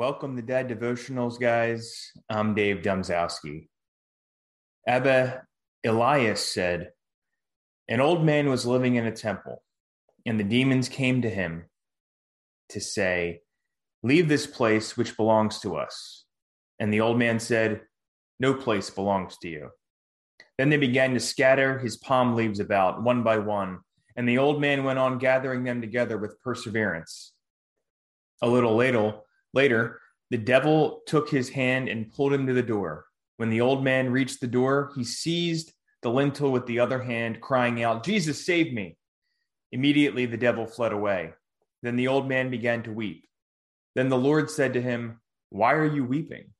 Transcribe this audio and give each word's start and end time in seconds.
Welcome 0.00 0.34
to 0.36 0.42
Dad 0.42 0.66
Devotionals, 0.70 1.38
guys. 1.38 2.10
I'm 2.30 2.54
Dave 2.54 2.78
Domzowski. 2.78 3.68
Abba 4.88 5.42
Elias 5.84 6.42
said, 6.42 6.92
An 7.86 8.00
old 8.00 8.24
man 8.24 8.48
was 8.48 8.64
living 8.64 8.94
in 8.94 9.04
a 9.04 9.12
temple, 9.14 9.62
and 10.24 10.40
the 10.40 10.44
demons 10.44 10.88
came 10.88 11.20
to 11.20 11.28
him 11.28 11.66
to 12.70 12.80
say, 12.80 13.42
Leave 14.02 14.26
this 14.26 14.46
place 14.46 14.96
which 14.96 15.18
belongs 15.18 15.60
to 15.60 15.76
us. 15.76 16.24
And 16.78 16.90
the 16.90 17.02
old 17.02 17.18
man 17.18 17.38
said, 17.38 17.82
No 18.38 18.54
place 18.54 18.88
belongs 18.88 19.36
to 19.42 19.50
you. 19.50 19.68
Then 20.56 20.70
they 20.70 20.78
began 20.78 21.12
to 21.12 21.20
scatter 21.20 21.78
his 21.78 21.98
palm 21.98 22.34
leaves 22.34 22.58
about 22.58 23.02
one 23.02 23.22
by 23.22 23.36
one, 23.36 23.80
and 24.16 24.26
the 24.26 24.38
old 24.38 24.62
man 24.62 24.82
went 24.82 24.98
on 24.98 25.18
gathering 25.18 25.64
them 25.64 25.82
together 25.82 26.16
with 26.16 26.40
perseverance. 26.40 27.34
A 28.40 28.48
little 28.48 28.76
later, 28.76 29.20
Later, 29.52 30.00
the 30.30 30.38
devil 30.38 31.02
took 31.06 31.28
his 31.28 31.48
hand 31.48 31.88
and 31.88 32.12
pulled 32.12 32.32
him 32.32 32.46
to 32.46 32.52
the 32.52 32.62
door. 32.62 33.06
When 33.36 33.50
the 33.50 33.60
old 33.60 33.82
man 33.82 34.10
reached 34.10 34.40
the 34.40 34.46
door, 34.46 34.92
he 34.94 35.02
seized 35.02 35.72
the 36.02 36.10
lintel 36.10 36.52
with 36.52 36.66
the 36.66 36.78
other 36.80 37.02
hand, 37.02 37.40
crying 37.40 37.82
out, 37.82 38.04
Jesus, 38.04 38.44
save 38.44 38.72
me. 38.72 38.96
Immediately 39.72 40.26
the 40.26 40.36
devil 40.36 40.66
fled 40.66 40.92
away. 40.92 41.32
Then 41.82 41.96
the 41.96 42.08
old 42.08 42.28
man 42.28 42.50
began 42.50 42.82
to 42.84 42.92
weep. 42.92 43.26
Then 43.94 44.08
the 44.08 44.18
Lord 44.18 44.50
said 44.50 44.74
to 44.74 44.82
him, 44.82 45.20
Why 45.50 45.72
are 45.72 45.86
you 45.86 46.04
weeping? 46.04 46.50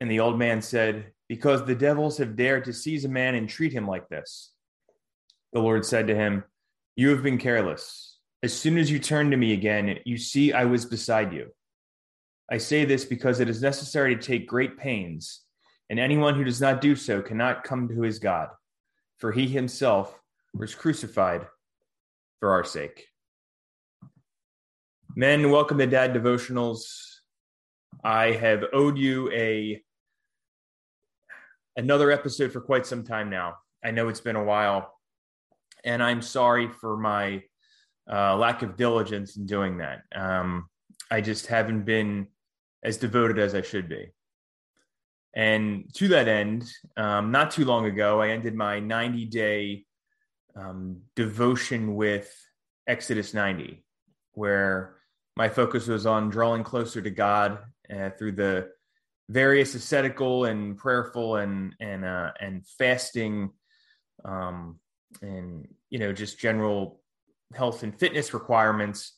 And 0.00 0.10
the 0.10 0.20
old 0.20 0.38
man 0.38 0.62
said, 0.62 1.12
Because 1.28 1.64
the 1.64 1.74
devils 1.74 2.18
have 2.18 2.36
dared 2.36 2.64
to 2.66 2.72
seize 2.72 3.04
a 3.04 3.08
man 3.08 3.34
and 3.34 3.48
treat 3.48 3.72
him 3.72 3.88
like 3.88 4.08
this. 4.08 4.52
The 5.52 5.60
Lord 5.60 5.84
said 5.84 6.06
to 6.08 6.14
him, 6.14 6.44
You 6.96 7.10
have 7.10 7.22
been 7.22 7.38
careless. 7.38 8.18
As 8.42 8.52
soon 8.52 8.76
as 8.76 8.90
you 8.90 8.98
turn 8.98 9.30
to 9.30 9.36
me 9.36 9.52
again, 9.52 9.98
you 10.04 10.18
see 10.18 10.52
I 10.52 10.64
was 10.66 10.84
beside 10.84 11.32
you 11.32 11.50
I 12.50 12.58
say 12.58 12.84
this 12.84 13.06
because 13.06 13.40
it 13.40 13.48
is 13.48 13.62
necessary 13.62 14.14
to 14.14 14.20
take 14.20 14.46
great 14.46 14.76
pains, 14.76 15.40
and 15.88 15.98
anyone 15.98 16.34
who 16.34 16.44
does 16.44 16.60
not 16.60 16.82
do 16.82 16.94
so 16.94 17.22
cannot 17.22 17.64
come 17.64 17.88
to 17.88 18.02
his 18.02 18.18
God, 18.18 18.48
for 19.18 19.32
he 19.32 19.48
himself 19.48 20.20
was 20.52 20.74
crucified 20.74 21.46
for 22.40 22.50
our 22.50 22.62
sake. 22.62 23.06
Men, 25.16 25.50
welcome 25.50 25.78
to 25.78 25.86
Dad 25.86 26.12
Devotionals. 26.12 26.82
I 28.02 28.32
have 28.32 28.64
owed 28.74 28.98
you 28.98 29.30
a 29.32 29.82
another 31.76 32.10
episode 32.10 32.52
for 32.52 32.60
quite 32.60 32.84
some 32.84 33.04
time 33.04 33.30
now. 33.30 33.54
I 33.82 33.90
know 33.90 34.08
it's 34.08 34.20
been 34.20 34.36
a 34.36 34.44
while, 34.44 34.92
and 35.82 36.02
I'm 36.02 36.20
sorry 36.20 36.68
for 36.68 36.98
my 36.98 37.42
uh, 38.12 38.36
lack 38.36 38.62
of 38.62 38.76
diligence 38.76 39.38
in 39.38 39.46
doing 39.46 39.78
that. 39.78 40.02
Um, 40.14 40.68
I 41.10 41.22
just 41.22 41.46
haven't 41.46 41.84
been 41.84 42.28
as 42.84 42.98
devoted 42.98 43.38
as 43.38 43.54
I 43.54 43.62
should 43.62 43.88
be. 43.88 44.12
And 45.34 45.92
to 45.94 46.08
that 46.08 46.28
end, 46.28 46.70
um, 46.96 47.32
not 47.32 47.50
too 47.50 47.64
long 47.64 47.86
ago, 47.86 48.20
I 48.20 48.28
ended 48.28 48.54
my 48.54 48.78
90 48.78 49.26
day 49.26 49.84
um, 50.54 51.00
devotion 51.16 51.96
with 51.96 52.32
Exodus 52.86 53.34
90, 53.34 53.84
where 54.34 54.96
my 55.36 55.48
focus 55.48 55.88
was 55.88 56.06
on 56.06 56.28
drawing 56.28 56.62
closer 56.62 57.02
to 57.02 57.10
God 57.10 57.58
uh, 57.92 58.10
through 58.10 58.32
the 58.32 58.68
various 59.28 59.74
ascetical 59.74 60.44
and 60.44 60.76
prayerful 60.76 61.36
and 61.36 61.74
and 61.80 62.04
uh, 62.04 62.30
and 62.40 62.64
fasting 62.78 63.50
um, 64.24 64.78
and 65.22 65.66
you 65.90 65.98
know 65.98 66.12
just 66.12 66.38
general 66.38 67.00
health 67.54 67.82
and 67.82 67.98
fitness 67.98 68.34
requirements 68.34 69.14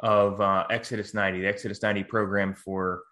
of 0.00 0.40
uh, 0.40 0.64
Exodus 0.70 1.12
90, 1.12 1.40
the 1.40 1.48
Exodus 1.48 1.82
90 1.82 2.04
program 2.04 2.54
for 2.54 3.02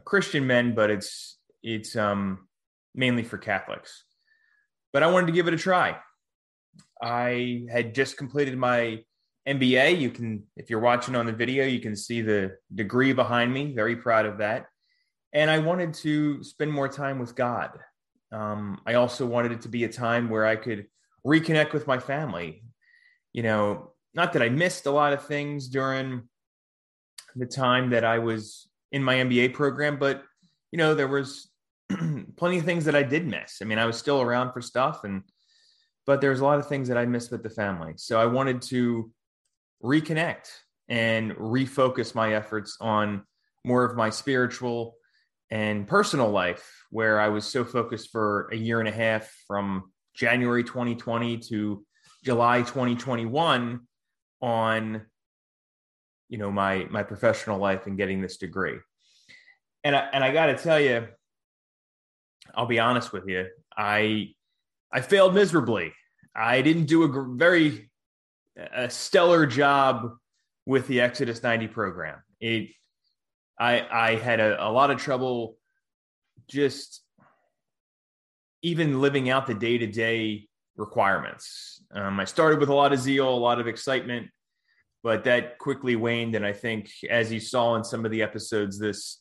Christian 0.00 0.46
men, 0.46 0.74
but 0.74 0.90
it's 0.90 1.38
it's 1.62 1.96
um, 1.96 2.48
mainly 2.94 3.24
for 3.24 3.38
Catholics. 3.38 4.04
But 4.92 5.02
I 5.02 5.10
wanted 5.10 5.26
to 5.26 5.32
give 5.32 5.48
it 5.48 5.54
a 5.54 5.58
try. 5.58 5.96
I 7.02 7.66
had 7.70 7.94
just 7.94 8.16
completed 8.16 8.56
my 8.56 9.02
MBA. 9.48 9.98
You 10.00 10.10
can, 10.10 10.44
if 10.56 10.70
you're 10.70 10.80
watching 10.80 11.16
on 11.16 11.26
the 11.26 11.32
video, 11.32 11.64
you 11.64 11.80
can 11.80 11.96
see 11.96 12.22
the 12.22 12.56
degree 12.74 13.12
behind 13.12 13.52
me. 13.52 13.74
Very 13.74 13.96
proud 13.96 14.26
of 14.26 14.38
that. 14.38 14.66
And 15.32 15.50
I 15.50 15.58
wanted 15.58 15.94
to 15.94 16.42
spend 16.44 16.70
more 16.70 16.88
time 16.88 17.18
with 17.18 17.34
God. 17.34 17.70
Um, 18.30 18.80
I 18.86 18.94
also 18.94 19.26
wanted 19.26 19.52
it 19.52 19.62
to 19.62 19.68
be 19.68 19.84
a 19.84 19.88
time 19.88 20.28
where 20.28 20.46
I 20.46 20.56
could 20.56 20.86
reconnect 21.26 21.72
with 21.72 21.86
my 21.86 21.98
family. 21.98 22.64
You 23.32 23.42
know, 23.42 23.92
not 24.14 24.32
that 24.34 24.42
I 24.42 24.48
missed 24.48 24.86
a 24.86 24.90
lot 24.90 25.12
of 25.12 25.26
things 25.26 25.68
during 25.68 26.28
the 27.34 27.46
time 27.46 27.90
that 27.90 28.04
I 28.04 28.20
was 28.20 28.68
in 28.94 29.02
my 29.02 29.16
MBA 29.16 29.52
program, 29.54 29.98
but 29.98 30.22
you 30.70 30.78
know, 30.78 30.94
there 30.94 31.08
was 31.08 31.50
plenty 32.36 32.58
of 32.58 32.64
things 32.64 32.84
that 32.84 32.94
I 32.94 33.02
did 33.02 33.26
miss. 33.26 33.58
I 33.60 33.64
mean, 33.64 33.78
I 33.78 33.86
was 33.86 33.98
still 33.98 34.22
around 34.22 34.52
for 34.52 34.60
stuff 34.60 35.02
and 35.02 35.24
but 36.06 36.20
there's 36.20 36.40
a 36.40 36.44
lot 36.44 36.58
of 36.58 36.68
things 36.68 36.88
that 36.88 36.98
I 36.98 37.06
missed 37.06 37.32
with 37.32 37.42
the 37.42 37.50
family. 37.50 37.94
So 37.96 38.20
I 38.20 38.26
wanted 38.26 38.62
to 38.62 39.10
reconnect 39.82 40.48
and 40.88 41.32
refocus 41.32 42.14
my 42.14 42.34
efforts 42.34 42.76
on 42.80 43.24
more 43.64 43.84
of 43.84 43.96
my 43.96 44.10
spiritual 44.10 44.96
and 45.50 45.88
personal 45.88 46.30
life 46.30 46.84
where 46.90 47.18
I 47.18 47.28
was 47.28 47.46
so 47.46 47.64
focused 47.64 48.12
for 48.12 48.48
a 48.52 48.56
year 48.56 48.80
and 48.80 48.88
a 48.88 48.92
half 48.92 49.32
from 49.48 49.90
January 50.14 50.62
2020 50.62 51.38
to 51.38 51.84
July 52.22 52.60
2021 52.60 53.80
on 54.40 55.06
you 56.28 56.38
know 56.38 56.50
my 56.50 56.86
my 56.90 57.02
professional 57.02 57.58
life 57.58 57.86
and 57.86 57.96
getting 57.96 58.20
this 58.20 58.36
degree. 58.36 58.78
And 59.82 59.94
I, 59.94 60.08
and 60.12 60.24
I 60.24 60.32
got 60.32 60.46
to 60.46 60.56
tell 60.56 60.80
you 60.80 61.08
I'll 62.54 62.66
be 62.66 62.78
honest 62.78 63.12
with 63.12 63.28
you 63.28 63.46
I 63.76 64.34
I 64.92 65.00
failed 65.00 65.34
miserably. 65.34 65.92
I 66.34 66.62
didn't 66.62 66.86
do 66.86 67.02
a 67.02 67.36
very 67.36 67.90
a 68.56 68.88
stellar 68.88 69.46
job 69.46 70.16
with 70.66 70.86
the 70.86 71.00
Exodus 71.00 71.42
90 71.42 71.68
program. 71.68 72.22
It 72.40 72.70
I 73.58 73.86
I 73.90 74.14
had 74.16 74.40
a, 74.40 74.66
a 74.66 74.70
lot 74.70 74.90
of 74.90 74.98
trouble 74.98 75.56
just 76.48 77.02
even 78.62 79.00
living 79.00 79.28
out 79.28 79.46
the 79.46 79.54
day 79.54 79.78
to 79.78 79.86
day 79.86 80.48
requirements. 80.76 81.82
Um, 81.92 82.18
I 82.18 82.24
started 82.24 82.58
with 82.58 82.68
a 82.68 82.74
lot 82.74 82.92
of 82.92 82.98
zeal, 82.98 83.28
a 83.28 83.36
lot 83.36 83.60
of 83.60 83.68
excitement, 83.68 84.28
but 85.04 85.22
that 85.24 85.58
quickly 85.58 85.96
waned. 85.96 86.34
And 86.34 86.46
I 86.46 86.54
think, 86.54 86.90
as 87.10 87.30
you 87.30 87.38
saw 87.38 87.76
in 87.76 87.84
some 87.84 88.06
of 88.06 88.10
the 88.10 88.22
episodes 88.22 88.78
this 88.78 89.20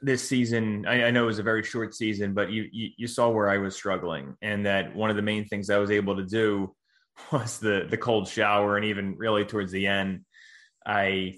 this 0.00 0.26
season, 0.26 0.86
I, 0.86 1.04
I 1.04 1.10
know 1.10 1.24
it 1.24 1.26
was 1.26 1.38
a 1.40 1.44
very 1.44 1.62
short 1.62 1.94
season, 1.94 2.32
but 2.32 2.50
you, 2.50 2.68
you 2.72 2.90
you 2.96 3.06
saw 3.08 3.28
where 3.28 3.50
I 3.50 3.58
was 3.58 3.74
struggling, 3.74 4.36
and 4.40 4.64
that 4.64 4.94
one 4.94 5.10
of 5.10 5.16
the 5.16 5.22
main 5.22 5.46
things 5.46 5.68
I 5.68 5.78
was 5.78 5.90
able 5.90 6.16
to 6.16 6.24
do 6.24 6.74
was 7.32 7.58
the 7.58 7.86
the 7.90 7.98
cold 7.98 8.28
shower, 8.28 8.76
and 8.76 8.86
even 8.86 9.16
really 9.18 9.44
towards 9.44 9.72
the 9.72 9.88
end, 9.88 10.24
I 10.86 11.34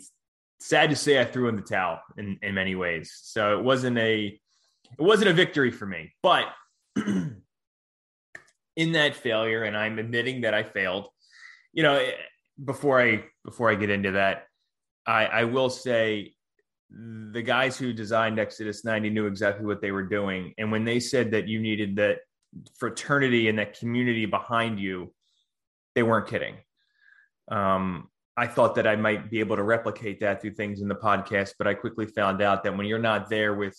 sad 0.60 0.90
to 0.90 0.96
say 0.96 1.18
I 1.18 1.24
threw 1.24 1.48
in 1.48 1.56
the 1.56 1.62
towel 1.62 2.00
in 2.18 2.38
in 2.42 2.54
many 2.54 2.74
ways. 2.74 3.18
So 3.22 3.58
it 3.58 3.64
wasn't 3.64 3.96
a 3.96 4.38
it 4.98 5.02
wasn't 5.02 5.30
a 5.30 5.34
victory 5.34 5.70
for 5.70 5.86
me, 5.86 6.12
but 6.22 6.44
in 6.96 7.42
that 8.76 9.16
failure, 9.16 9.62
and 9.62 9.74
I'm 9.74 9.98
admitting 9.98 10.42
that 10.42 10.52
I 10.52 10.62
failed. 10.62 11.08
You 11.72 11.82
know, 11.82 12.06
before 12.62 13.00
I 13.00 13.24
before 13.44 13.70
I 13.70 13.74
get 13.74 13.90
into 13.90 14.12
that, 14.12 14.46
I, 15.06 15.26
I 15.26 15.44
will 15.44 15.70
say 15.70 16.34
the 16.90 17.42
guys 17.42 17.76
who 17.76 17.92
designed 17.92 18.38
Exodus 18.38 18.84
90 18.84 19.10
knew 19.10 19.26
exactly 19.26 19.66
what 19.66 19.80
they 19.80 19.90
were 19.90 20.04
doing. 20.04 20.54
And 20.58 20.70
when 20.70 20.84
they 20.84 21.00
said 21.00 21.30
that 21.32 21.48
you 21.48 21.60
needed 21.60 21.96
that 21.96 22.18
fraternity 22.78 23.48
and 23.48 23.58
that 23.58 23.78
community 23.78 24.26
behind 24.26 24.78
you, 24.78 25.12
they 25.94 26.02
weren't 26.02 26.28
kidding. 26.28 26.56
Um, 27.50 28.08
I 28.36 28.46
thought 28.46 28.74
that 28.76 28.86
I 28.86 28.96
might 28.96 29.30
be 29.30 29.40
able 29.40 29.56
to 29.56 29.62
replicate 29.62 30.20
that 30.20 30.40
through 30.40 30.54
things 30.54 30.80
in 30.80 30.88
the 30.88 30.94
podcast, 30.94 31.52
but 31.58 31.66
I 31.66 31.74
quickly 31.74 32.06
found 32.06 32.42
out 32.42 32.64
that 32.64 32.76
when 32.76 32.86
you're 32.86 32.98
not 32.98 33.28
there 33.28 33.54
with 33.54 33.78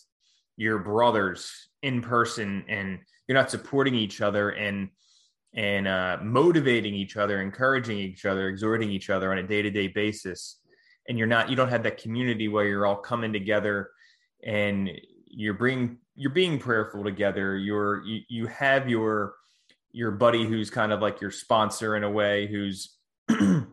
your 0.58 0.80
brothers 0.80 1.52
in 1.84 2.02
person 2.02 2.64
and 2.68 3.00
you're 3.28 3.38
not 3.38 3.52
supporting 3.52 3.96
each 3.96 4.22
other 4.22 4.52
and 4.52 4.90
and 5.56 5.88
uh, 5.88 6.18
motivating 6.22 6.94
each 6.94 7.16
other, 7.16 7.42
encouraging 7.42 7.98
each 7.98 8.26
other, 8.26 8.50
exhorting 8.50 8.92
each 8.92 9.10
other 9.10 9.32
on 9.32 9.38
a 9.38 9.44
day 9.44 9.62
to 9.62 9.72
day 9.72 9.88
basis, 9.88 10.60
and 11.08 11.18
you're 11.18 11.28
not 11.28 11.50
you 11.50 11.56
don't 11.56 11.70
have 11.70 11.84
that 11.84 11.98
community 11.98 12.48
where 12.48 12.66
you're 12.66 12.86
all 12.86 12.98
coming 12.98 13.32
together 13.32 13.90
and 14.44 14.92
you're 15.28 15.54
being 15.54 15.98
you're 16.16 16.32
being 16.32 16.60
prayerful 16.60 17.04
together. 17.04 17.58
You're 17.58 18.04
you, 18.04 18.22
you 18.28 18.48
have 18.48 18.90
your 18.90 19.36
your 19.92 20.12
buddy 20.12 20.46
who's 20.46 20.70
kind 20.70 20.92
of 20.92 21.02
like 21.02 21.22
your 21.22 21.32
sponsor 21.32 21.96
in 21.96 22.04
a 22.04 22.12
way 22.12 22.48
who's 22.48 22.98
you 23.30 23.66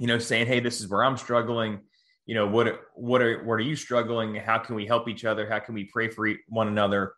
know 0.00 0.18
saying 0.18 0.46
hey 0.46 0.60
this 0.60 0.80
is 0.80 0.88
where 0.88 1.04
i'm 1.04 1.18
struggling. 1.18 1.80
You 2.24 2.34
know 2.34 2.46
what 2.46 2.80
what 2.94 3.20
are 3.20 3.44
what 3.44 3.54
are 3.54 3.60
you 3.60 3.76
struggling? 3.76 4.34
How 4.36 4.58
can 4.58 4.74
we 4.74 4.86
help 4.86 5.08
each 5.08 5.24
other? 5.24 5.48
How 5.48 5.58
can 5.58 5.74
we 5.74 5.84
pray 5.84 6.08
for 6.08 6.28
one 6.48 6.68
another 6.68 7.12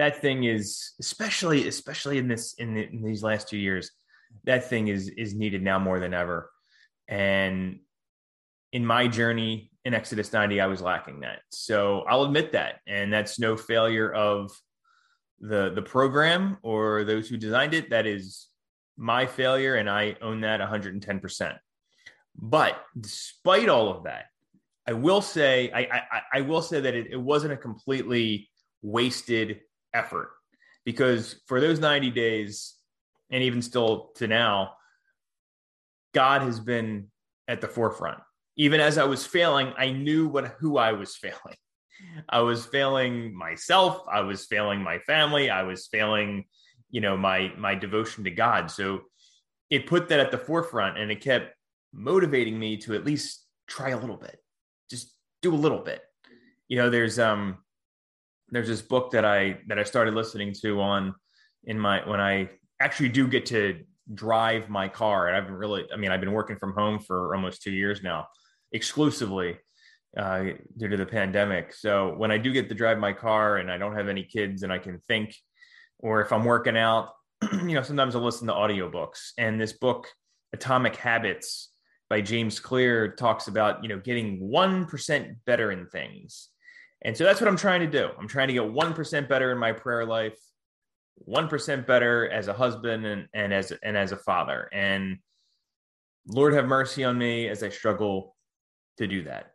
that 0.00 0.22
thing 0.22 0.44
is 0.44 0.94
especially 0.98 1.68
especially 1.68 2.16
in 2.16 2.26
this 2.26 2.54
in, 2.54 2.72
the, 2.72 2.88
in 2.88 3.02
these 3.02 3.22
last 3.22 3.50
two 3.50 3.58
years 3.58 3.90
that 4.44 4.64
thing 4.64 4.88
is 4.88 5.08
is 5.10 5.34
needed 5.34 5.62
now 5.62 5.78
more 5.78 6.00
than 6.00 6.14
ever. 6.14 6.50
And 7.06 7.80
in 8.72 8.86
my 8.86 9.08
journey 9.08 9.70
in 9.84 9.92
exodus 9.92 10.32
90 10.32 10.60
i 10.60 10.66
was 10.66 10.80
lacking 10.80 11.20
that. 11.20 11.40
So 11.50 12.00
i'll 12.08 12.22
admit 12.22 12.52
that. 12.52 12.76
And 12.86 13.12
that's 13.12 13.38
no 13.38 13.58
failure 13.58 14.10
of 14.10 14.50
the 15.38 15.70
the 15.74 15.82
program 15.82 16.56
or 16.62 17.04
those 17.04 17.28
who 17.28 17.36
designed 17.36 17.74
it. 17.74 17.90
That 17.90 18.06
is 18.06 18.46
my 18.96 19.26
failure 19.26 19.74
and 19.76 19.88
i 19.88 20.16
own 20.20 20.42
that 20.42 20.60
110% 20.60 21.56
but 22.36 22.84
despite 23.00 23.68
all 23.70 23.88
of 23.88 24.04
that 24.04 24.26
i 24.86 24.92
will 24.92 25.22
say 25.22 25.70
i 25.72 25.80
i, 25.80 26.20
I 26.34 26.40
will 26.42 26.60
say 26.60 26.82
that 26.82 26.94
it, 26.94 27.06
it 27.10 27.16
wasn't 27.16 27.54
a 27.54 27.56
completely 27.56 28.50
wasted 28.82 29.60
effort. 29.94 30.30
Because 30.84 31.40
for 31.46 31.60
those 31.60 31.78
90 31.78 32.10
days 32.10 32.74
and 33.30 33.42
even 33.42 33.62
still 33.62 34.10
to 34.16 34.26
now 34.26 34.72
god 36.14 36.42
has 36.42 36.58
been 36.58 37.08
at 37.48 37.60
the 37.60 37.68
forefront. 37.68 38.18
Even 38.56 38.80
as 38.80 38.98
i 38.98 39.04
was 39.04 39.26
failing 39.26 39.72
i 39.78 39.90
knew 39.90 40.28
what 40.28 40.56
who 40.58 40.78
i 40.78 40.92
was 40.92 41.16
failing. 41.16 41.56
I 42.28 42.40
was 42.40 42.64
failing 42.64 43.36
myself. 43.36 44.02
I 44.10 44.22
was 44.22 44.46
failing 44.46 44.82
my 44.82 44.98
family. 45.00 45.50
I 45.50 45.64
was 45.64 45.86
failing 45.86 46.44
you 46.90 47.00
know 47.00 47.16
my 47.16 47.52
my 47.56 47.74
devotion 47.74 48.24
to 48.24 48.30
god. 48.30 48.70
So 48.70 49.02
it 49.70 49.86
put 49.86 50.08
that 50.08 50.20
at 50.20 50.30
the 50.30 50.38
forefront 50.38 50.98
and 50.98 51.10
it 51.10 51.20
kept 51.20 51.54
motivating 51.92 52.58
me 52.58 52.76
to 52.78 52.94
at 52.94 53.04
least 53.04 53.46
try 53.68 53.90
a 53.90 53.98
little 53.98 54.16
bit. 54.16 54.36
Just 54.90 55.14
do 55.42 55.54
a 55.54 55.56
little 55.56 55.78
bit. 55.78 56.02
You 56.68 56.78
know 56.78 56.90
there's 56.90 57.18
um 57.18 57.58
there's 58.50 58.68
this 58.68 58.82
book 58.82 59.10
that 59.12 59.24
I 59.24 59.58
that 59.68 59.78
I 59.78 59.84
started 59.84 60.14
listening 60.14 60.54
to 60.62 60.80
on 60.80 61.14
in 61.64 61.78
my 61.78 62.08
when 62.08 62.20
I 62.20 62.50
actually 62.80 63.10
do 63.10 63.28
get 63.28 63.46
to 63.46 63.80
drive 64.14 64.68
my 64.68 64.88
car. 64.88 65.28
And 65.28 65.36
I've 65.36 65.46
been 65.46 65.54
really, 65.54 65.86
I 65.92 65.96
mean, 65.96 66.10
I've 66.10 66.20
been 66.20 66.32
working 66.32 66.56
from 66.56 66.72
home 66.72 66.98
for 66.98 67.34
almost 67.34 67.62
two 67.62 67.70
years 67.70 68.02
now, 68.02 68.26
exclusively 68.72 69.58
uh, 70.16 70.44
due 70.76 70.88
to 70.88 70.96
the 70.96 71.06
pandemic. 71.06 71.72
So 71.72 72.14
when 72.16 72.30
I 72.30 72.38
do 72.38 72.52
get 72.52 72.68
to 72.68 72.74
drive 72.74 72.98
my 72.98 73.12
car 73.12 73.58
and 73.58 73.70
I 73.70 73.78
don't 73.78 73.94
have 73.94 74.08
any 74.08 74.24
kids 74.24 74.62
and 74.62 74.72
I 74.72 74.78
can 74.78 74.98
think, 75.06 75.36
or 75.98 76.20
if 76.20 76.32
I'm 76.32 76.44
working 76.44 76.76
out, 76.76 77.10
you 77.52 77.74
know, 77.74 77.82
sometimes 77.82 78.14
I'll 78.14 78.22
listen 78.22 78.48
to 78.48 78.52
audiobooks. 78.52 79.30
And 79.38 79.60
this 79.60 79.72
book, 79.72 80.08
Atomic 80.52 80.96
Habits 80.96 81.70
by 82.08 82.20
James 82.20 82.58
Clear, 82.58 83.12
talks 83.12 83.46
about, 83.48 83.82
you 83.82 83.88
know, 83.88 83.98
getting 83.98 84.40
1% 84.40 85.36
better 85.46 85.70
in 85.70 85.86
things. 85.86 86.48
And 87.02 87.16
so 87.16 87.24
that's 87.24 87.40
what 87.40 87.48
I'm 87.48 87.56
trying 87.56 87.80
to 87.80 87.86
do. 87.86 88.10
I'm 88.18 88.28
trying 88.28 88.48
to 88.48 88.54
get 88.54 88.62
1% 88.62 89.28
better 89.28 89.52
in 89.52 89.58
my 89.58 89.72
prayer 89.72 90.04
life, 90.04 90.38
1% 91.28 91.86
better 91.86 92.28
as 92.28 92.48
a 92.48 92.52
husband 92.52 93.06
and, 93.06 93.28
and 93.32 93.52
as 93.52 93.72
and 93.82 93.96
as 93.96 94.12
a 94.12 94.16
father. 94.16 94.68
And 94.72 95.18
Lord 96.26 96.52
have 96.54 96.66
mercy 96.66 97.04
on 97.04 97.16
me 97.16 97.48
as 97.48 97.62
I 97.62 97.70
struggle 97.70 98.36
to 98.98 99.06
do 99.06 99.24
that. 99.24 99.52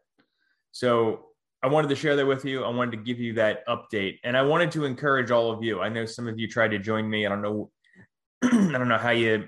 So 0.72 1.28
I 1.62 1.68
wanted 1.68 1.90
to 1.90 1.96
share 1.96 2.16
that 2.16 2.26
with 2.26 2.46
you. 2.46 2.64
I 2.64 2.70
wanted 2.70 2.92
to 2.92 2.98
give 2.98 3.20
you 3.20 3.34
that 3.34 3.66
update. 3.68 4.20
And 4.24 4.36
I 4.36 4.42
wanted 4.42 4.72
to 4.72 4.86
encourage 4.86 5.32
all 5.32 5.52
of 5.52 5.64
you. 5.64 5.82
I 5.82 5.90
know 5.90 6.06
some 6.06 6.28
of 6.28 6.40
you 6.40 6.48
tried 6.48 6.72
to 6.72 6.80
join 6.80 7.10
me. 7.10 7.26
I 7.26 7.30
don't 7.30 7.42
know 7.42 7.72
I 8.44 8.50
don't 8.50 8.88
know 8.88 8.98
how 8.98 9.12
you 9.12 9.46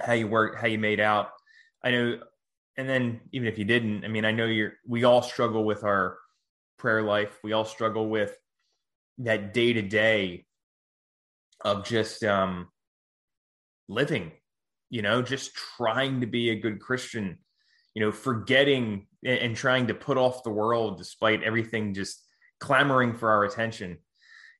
how 0.00 0.12
you 0.12 0.28
work, 0.28 0.60
how 0.60 0.66
you 0.66 0.78
made 0.78 1.00
out. 1.00 1.30
I 1.82 1.90
know 1.92 2.20
and 2.76 2.88
then 2.88 3.20
even 3.32 3.48
if 3.48 3.58
you 3.58 3.64
didn't, 3.64 4.04
I 4.04 4.08
mean, 4.08 4.24
I 4.24 4.30
know 4.30 4.46
you're 4.46 4.74
we 4.86 5.04
all 5.04 5.22
struggle 5.22 5.64
with 5.64 5.82
our 5.82 6.18
prayer 6.78 7.02
life. 7.02 7.38
We 7.42 7.52
all 7.52 7.64
struggle 7.64 8.08
with 8.08 8.36
that 9.18 9.52
day 9.52 9.72
to 9.72 9.82
day 9.82 10.46
of 11.64 11.84
just 11.84 12.22
um, 12.24 12.68
living, 13.88 14.32
you 14.90 15.02
know, 15.02 15.22
just 15.22 15.54
trying 15.54 16.20
to 16.20 16.26
be 16.26 16.50
a 16.50 16.60
good 16.60 16.80
Christian, 16.80 17.38
you 17.94 18.02
know, 18.02 18.12
forgetting 18.12 19.06
and, 19.24 19.38
and 19.38 19.56
trying 19.56 19.88
to 19.88 19.94
put 19.94 20.16
off 20.16 20.44
the 20.44 20.50
world 20.50 20.98
despite 20.98 21.42
everything 21.42 21.94
just 21.94 22.24
clamoring 22.60 23.14
for 23.14 23.30
our 23.30 23.44
attention. 23.44 23.98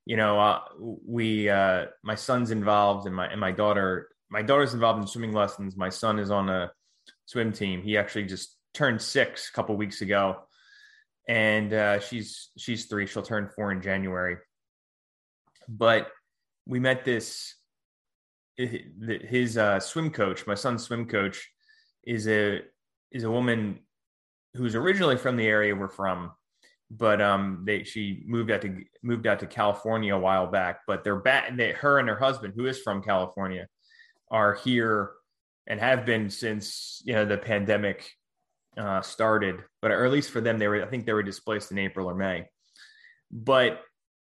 You 0.07 0.17
know, 0.17 0.41
uh, 0.41 0.61
we, 1.07 1.49
uh, 1.49 1.87
my 2.03 2.15
son's 2.15 2.51
involved 2.51 3.07
and 3.07 3.15
my, 3.15 3.27
and 3.27 3.41
my 3.41 3.53
daughter, 3.53 4.09
my 4.31 4.43
daughter's 4.43 4.75
involved 4.75 5.01
in 5.01 5.07
swimming 5.07 5.33
lessons. 5.33 5.77
My 5.77 5.91
son 5.91 6.19
is 6.19 6.31
on 6.31 6.49
a 6.49 6.73
swim 7.27 7.53
team. 7.53 7.83
He 7.83 7.97
actually 7.97 8.25
just 8.25 8.57
turned 8.75 9.01
six 9.01 9.49
a 9.49 9.53
couple 9.53 9.77
weeks 9.77 10.01
ago 10.01 10.48
and 11.29 11.73
uh, 11.75 12.01
she's 12.01 12.51
she's 12.57 12.87
three. 12.87 13.07
She'll 13.07 13.23
turn 13.23 13.51
four 13.55 13.71
in 13.71 13.83
January. 13.83 14.39
But 15.69 16.09
we 16.67 16.81
met 16.81 17.05
this 17.05 17.55
his 18.57 19.57
uh, 19.57 19.79
swim 19.79 20.11
coach. 20.11 20.47
My 20.47 20.55
son's 20.55 20.83
swim 20.83 21.07
coach 21.07 21.49
is 22.05 22.27
a 22.27 22.63
is 23.13 23.25
a 23.25 23.31
woman 23.31 23.81
who's 24.55 24.75
originally 24.75 25.17
from 25.17 25.37
the 25.37 25.47
area 25.47 25.77
we're 25.77 25.89
from, 25.89 26.33
but 26.91 27.21
um, 27.21 27.63
they 27.67 27.85
she 27.85 28.23
moved 28.27 28.51
out 28.51 28.63
to 28.63 28.83
moved 29.03 29.27
out 29.27 29.41
to 29.41 29.47
California 29.47 30.17
a 30.17 30.19
while 30.19 30.47
back. 30.47 30.81
But 30.87 31.05
they're 31.05 31.17
back. 31.17 31.55
They, 31.57 31.73
her 31.73 31.99
and 31.99 32.09
her 32.09 32.19
husband, 32.19 32.55
who 32.57 32.67
is 32.67 32.81
from 32.81 33.03
California, 33.03 33.69
are 34.31 34.55
here 34.55 35.11
and 35.67 35.79
have 35.79 36.07
been 36.07 36.31
since 36.31 37.03
you 37.05 37.13
know 37.13 37.27
the 37.27 37.39
pandemic 37.39 38.11
uh, 38.79 39.03
started, 39.03 39.65
but 39.83 39.91
or 39.91 40.05
at 40.05 40.13
least 40.13 40.31
for 40.31 40.41
them, 40.41 40.59
they 40.59 40.69
were 40.69 40.83
I 40.83 40.87
think 40.87 41.07
they 41.07 41.13
were 41.13 41.23
displaced 41.23 41.73
in 41.73 41.79
April 41.79 42.09
or 42.09 42.15
May. 42.15 42.47
But 43.31 43.81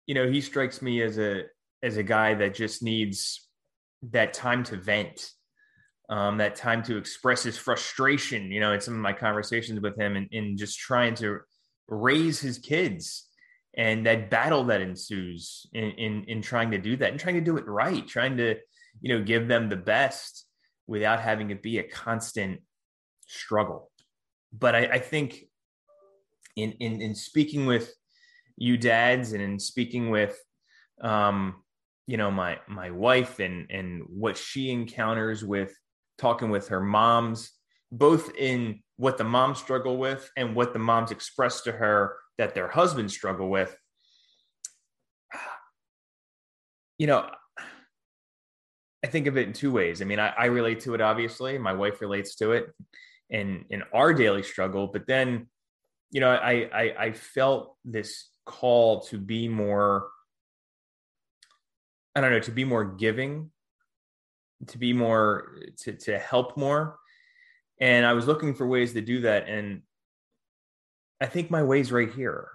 you 0.06 0.14
know, 0.14 0.28
he 0.28 0.40
strikes 0.40 0.80
me 0.82 1.02
as 1.02 1.18
a 1.18 1.44
as 1.82 1.96
a 1.96 2.02
guy 2.02 2.34
that 2.34 2.54
just 2.54 2.82
needs 2.82 3.46
that 4.10 4.32
time 4.32 4.64
to 4.64 4.76
vent, 4.76 5.30
um, 6.08 6.38
that 6.38 6.56
time 6.56 6.82
to 6.84 6.96
express 6.96 7.42
his 7.42 7.58
frustration. 7.58 8.50
You 8.50 8.60
know, 8.60 8.72
in 8.72 8.80
some 8.80 8.94
of 8.94 9.00
my 9.00 9.12
conversations 9.12 9.80
with 9.80 9.98
him, 9.98 10.16
and, 10.16 10.28
and 10.32 10.58
just 10.58 10.78
trying 10.78 11.14
to 11.16 11.40
raise 11.88 12.40
his 12.40 12.58
kids 12.58 13.28
and 13.76 14.06
that 14.06 14.31
battle 14.31 14.64
that 14.64 14.81
ensues 14.81 15.67
in, 15.72 15.90
in 15.93 16.24
in 16.24 16.43
trying 16.43 16.70
to 16.70 16.78
do 16.78 16.96
that 16.96 17.10
and 17.10 17.20
trying 17.20 17.34
to 17.34 17.40
do 17.40 17.56
it 17.56 17.67
right 17.67 18.06
trying 18.06 18.36
to 18.36 18.55
you 19.00 19.17
know 19.17 19.24
give 19.24 19.48
them 19.48 19.69
the 19.69 19.76
best 19.76 20.44
without 20.86 21.20
having 21.20 21.50
it 21.50 21.62
be 21.62 21.78
a 21.78 21.82
constant 21.82 22.60
struggle 23.26 23.87
but 24.52 24.74
I, 24.74 24.84
I 24.84 24.98
think 24.98 25.44
in, 26.56 26.72
in 26.72 27.00
in 27.00 27.14
speaking 27.14 27.67
with 27.67 27.93
you 28.56 28.76
dads 28.76 29.32
and 29.32 29.43
in 29.43 29.58
speaking 29.58 30.10
with 30.10 30.38
um 31.00 31.62
you 32.06 32.17
know 32.17 32.31
my 32.31 32.58
my 32.67 32.90
wife 32.90 33.38
and 33.38 33.70
and 33.70 34.02
what 34.08 34.36
she 34.36 34.70
encounters 34.70 35.44
with 35.44 35.72
talking 36.19 36.50
with 36.50 36.69
her 36.69 36.81
moms 36.81 37.52
both 37.93 38.34
in 38.36 38.81
what 38.96 39.17
the 39.17 39.24
moms 39.24 39.58
struggle 39.58 39.96
with 39.96 40.31
and 40.36 40.55
what 40.55 40.72
the 40.72 40.78
moms 40.78 41.10
express 41.10 41.62
to 41.62 41.72
her 41.72 42.17
that 42.36 42.55
their 42.55 42.69
husbands 42.69 43.14
struggle 43.14 43.48
with 43.48 43.76
you 46.98 47.06
know 47.06 47.31
i 49.05 49.06
think 49.06 49.28
of 49.28 49.36
it 49.36 49.46
in 49.46 49.52
two 49.52 49.70
ways. 49.70 50.02
I 50.02 50.05
mean 50.05 50.19
I, 50.19 50.32
I 50.36 50.46
relate 50.46 50.81
to 50.81 50.94
it 50.94 51.00
obviously. 51.00 51.56
My 51.56 51.72
wife 51.72 52.00
relates 52.00 52.34
to 52.36 52.52
it 52.52 52.74
in 53.31 53.65
in 53.70 53.82
our 53.93 54.15
daily 54.15 54.43
struggle 54.43 54.87
but 54.87 55.06
then 55.06 55.47
you 56.11 56.20
know 56.20 56.31
I, 56.31 56.69
I 56.73 56.94
i 56.99 57.13
felt 57.13 57.77
this 57.85 58.31
call 58.47 59.01
to 59.03 59.19
be 59.19 59.49
more 59.49 60.08
i 62.15 62.20
don't 62.20 62.32
know 62.32 62.41
to 62.41 62.51
be 62.51 62.65
more 62.65 62.85
giving 62.85 63.51
to 64.67 64.79
be 64.79 64.93
more 64.93 65.56
to 65.79 65.93
to 65.93 66.19
help 66.19 66.56
more. 66.56 66.99
And 67.81 68.05
i 68.05 68.13
was 68.13 68.27
looking 68.27 68.55
for 68.55 68.67
ways 68.67 68.93
to 68.94 69.01
do 69.01 69.20
that 69.20 69.49
and 69.49 69.82
i 71.20 71.27
think 71.27 71.51
my 71.51 71.63
way's 71.63 71.93
right 71.93 72.13
here. 72.13 72.49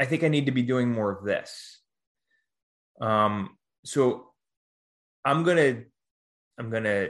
I 0.00 0.04
think 0.04 0.24
i 0.24 0.28
need 0.28 0.46
to 0.46 0.52
be 0.52 0.62
doing 0.62 0.90
more 0.90 1.12
of 1.12 1.24
this. 1.24 1.80
Um 3.00 3.56
so 3.84 4.30
i'm 5.24 5.44
gonna 5.44 5.82
i'm 6.58 6.70
gonna 6.70 7.08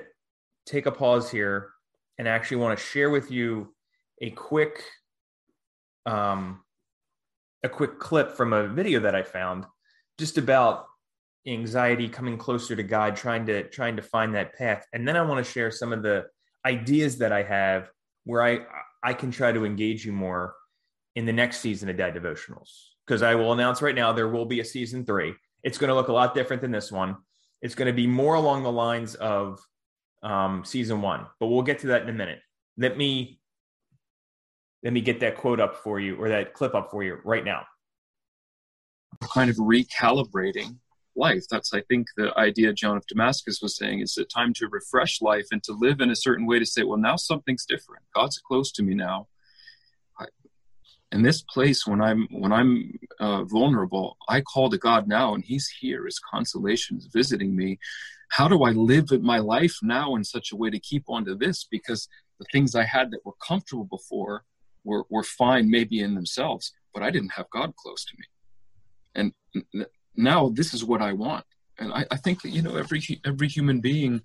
take 0.66 0.86
a 0.86 0.92
pause 0.92 1.30
here 1.30 1.73
and 2.18 2.28
actually 2.28 2.58
want 2.58 2.78
to 2.78 2.84
share 2.84 3.10
with 3.10 3.30
you 3.30 3.74
a 4.20 4.30
quick 4.30 4.82
um, 6.06 6.62
a 7.62 7.68
quick 7.68 7.98
clip 7.98 8.32
from 8.32 8.52
a 8.52 8.68
video 8.68 9.00
that 9.00 9.14
I 9.14 9.22
found 9.22 9.64
just 10.18 10.38
about 10.38 10.86
anxiety 11.46 12.08
coming 12.08 12.38
closer 12.38 12.76
to 12.76 12.82
God, 12.82 13.16
trying 13.16 13.46
to 13.46 13.64
trying 13.64 13.96
to 13.96 14.02
find 14.02 14.34
that 14.34 14.54
path. 14.54 14.86
And 14.92 15.06
then 15.06 15.16
I 15.16 15.22
want 15.22 15.44
to 15.44 15.50
share 15.50 15.70
some 15.70 15.92
of 15.92 16.02
the 16.02 16.26
ideas 16.64 17.18
that 17.18 17.32
I 17.32 17.42
have 17.42 17.90
where 18.24 18.42
I 18.42 18.60
I 19.02 19.14
can 19.14 19.30
try 19.30 19.52
to 19.52 19.64
engage 19.64 20.04
you 20.04 20.12
more 20.12 20.54
in 21.14 21.26
the 21.26 21.32
next 21.32 21.60
season 21.60 21.88
of 21.88 21.96
Dad 21.96 22.14
Devotionals. 22.14 22.70
Because 23.06 23.22
I 23.22 23.34
will 23.34 23.52
announce 23.52 23.82
right 23.82 23.94
now 23.94 24.12
there 24.12 24.28
will 24.28 24.46
be 24.46 24.60
a 24.60 24.64
season 24.64 25.04
three. 25.04 25.34
It's 25.62 25.78
going 25.78 25.88
to 25.88 25.94
look 25.94 26.08
a 26.08 26.12
lot 26.12 26.34
different 26.34 26.62
than 26.62 26.70
this 26.70 26.90
one. 26.90 27.16
It's 27.60 27.74
going 27.74 27.86
to 27.86 27.92
be 27.92 28.06
more 28.06 28.34
along 28.34 28.62
the 28.62 28.72
lines 28.72 29.14
of 29.14 29.60
um, 30.24 30.64
season 30.64 31.02
one, 31.02 31.26
but 31.38 31.46
we'll 31.46 31.62
get 31.62 31.78
to 31.80 31.88
that 31.88 32.02
in 32.02 32.08
a 32.08 32.12
minute. 32.12 32.40
Let 32.76 32.96
me 32.96 33.40
let 34.82 34.92
me 34.92 35.00
get 35.00 35.20
that 35.20 35.36
quote 35.36 35.60
up 35.60 35.76
for 35.76 36.00
you 36.00 36.16
or 36.16 36.28
that 36.28 36.52
clip 36.52 36.74
up 36.74 36.90
for 36.90 37.02
you 37.02 37.18
right 37.24 37.44
now. 37.44 37.64
Kind 39.32 39.48
of 39.50 39.56
recalibrating 39.56 40.76
life. 41.16 41.44
That's, 41.50 41.72
I 41.72 41.80
think, 41.82 42.08
the 42.16 42.36
idea 42.38 42.72
John 42.72 42.96
of 42.96 43.06
Damascus 43.06 43.60
was 43.62 43.76
saying 43.76 44.00
is 44.00 44.18
it 44.18 44.28
time 44.28 44.52
to 44.54 44.68
refresh 44.68 45.22
life 45.22 45.46
and 45.52 45.62
to 45.64 45.72
live 45.72 46.00
in 46.00 46.10
a 46.10 46.16
certain 46.16 46.46
way 46.46 46.58
to 46.58 46.66
say, 46.66 46.82
well, 46.82 46.98
now 46.98 47.16
something's 47.16 47.64
different. 47.64 48.02
God's 48.14 48.38
close 48.38 48.72
to 48.72 48.82
me 48.82 48.94
now. 48.94 49.28
In 51.12 51.22
this 51.22 51.42
place, 51.42 51.86
when 51.86 52.00
I'm 52.00 52.26
when 52.32 52.52
I'm 52.52 52.98
uh, 53.20 53.44
vulnerable, 53.44 54.16
I 54.28 54.40
call 54.40 54.68
to 54.70 54.78
God 54.78 55.06
now, 55.06 55.34
and 55.34 55.44
He's 55.44 55.68
here. 55.68 56.06
His 56.06 56.18
consolation 56.18 56.96
is 56.96 57.06
visiting 57.06 57.54
me. 57.54 57.78
How 58.34 58.48
do 58.48 58.64
I 58.64 58.72
live 58.72 59.12
my 59.22 59.38
life 59.38 59.76
now 59.80 60.16
in 60.16 60.24
such 60.24 60.50
a 60.50 60.56
way 60.56 60.68
to 60.68 60.80
keep 60.80 61.04
on 61.08 61.24
to 61.26 61.36
this? 61.36 61.68
Because 61.70 62.08
the 62.40 62.46
things 62.50 62.74
I 62.74 62.82
had 62.82 63.12
that 63.12 63.24
were 63.24 63.34
comfortable 63.40 63.84
before 63.84 64.42
were, 64.82 65.04
were 65.08 65.22
fine, 65.22 65.70
maybe 65.70 66.00
in 66.00 66.16
themselves, 66.16 66.72
but 66.92 67.04
I 67.04 67.10
didn't 67.10 67.34
have 67.36 67.48
God 67.50 67.76
close 67.76 68.04
to 68.04 68.16
me. 68.18 69.32
And 69.72 69.86
now 70.16 70.48
this 70.48 70.74
is 70.74 70.84
what 70.84 71.00
I 71.00 71.12
want. 71.12 71.44
And 71.78 71.92
I, 71.92 72.06
I 72.10 72.16
think 72.16 72.42
that, 72.42 72.48
you 72.50 72.60
know, 72.60 72.74
every, 72.76 73.00
every 73.24 73.46
human 73.46 73.80
being 73.80 74.20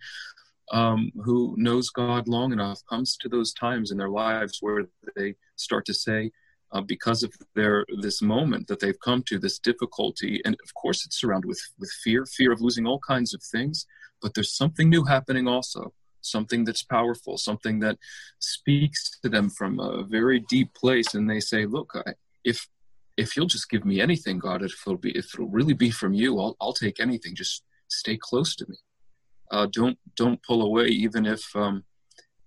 um, 0.72 1.12
who 1.24 1.54
knows 1.60 1.92
God 1.92 2.28
long 2.28 2.52
enough 2.52 2.82
comes 2.90 3.16
to 3.18 3.30
those 3.30 3.54
times 3.54 3.92
in 3.92 3.98
their 4.00 4.10
lives 4.10 4.58
where 4.60 4.88
they 5.16 5.36
start 5.56 5.86
to 5.86 5.94
say, 5.94 6.32
uh, 6.72 6.82
because 6.82 7.24
of 7.24 7.34
their 7.56 7.86
this 8.02 8.22
moment 8.22 8.68
that 8.68 8.80
they've 8.80 9.00
come 9.00 9.24
to, 9.24 9.40
this 9.40 9.60
difficulty, 9.60 10.42
and 10.46 10.56
of 10.64 10.74
course 10.74 11.06
it's 11.06 11.20
surrounded 11.20 11.48
with 11.48 11.62
with 11.80 11.92
fear, 12.04 12.26
fear 12.26 12.52
of 12.52 12.62
losing 12.62 12.86
all 12.86 13.00
kinds 13.00 13.34
of 13.34 13.42
things. 13.42 13.86
But 14.22 14.34
there's 14.34 14.54
something 14.56 14.90
new 14.90 15.04
happening 15.06 15.48
also, 15.48 15.94
something 16.22 16.66
that's 16.66 16.84
powerful, 16.84 17.38
something 17.38 17.80
that 17.80 17.98
speaks 18.40 19.20
to 19.22 19.30
them 19.30 19.50
from 19.50 19.80
a 19.80 20.04
very 20.04 20.40
deep 20.42 20.74
place, 20.74 21.14
and 21.14 21.30
they 21.30 21.40
say, 21.40 21.66
"Look, 21.66 21.94
I, 21.96 22.14
if 22.44 22.68
if 23.20 23.36
you'll 23.36 23.48
just 23.48 23.70
give 23.70 23.84
me 23.84 24.00
anything, 24.00 24.40
God, 24.40 24.64
if 24.64 24.74
it'll 24.88 24.98
be, 24.98 25.12
if 25.12 25.34
it'll 25.34 25.50
really 25.50 25.74
be 25.74 25.92
from 25.92 26.14
you, 26.14 26.40
I'll, 26.40 26.56
I'll 26.62 26.74
take 26.74 27.02
anything. 27.02 27.36
Just 27.36 27.64
stay 27.90 28.18
close 28.18 28.56
to 28.56 28.66
me. 28.70 28.78
Uh, 29.52 29.68
don't, 29.72 29.98
don't 30.16 30.42
pull 30.44 30.62
away, 30.62 30.86
even 30.88 31.26
if, 31.26 31.44
um, 31.54 31.84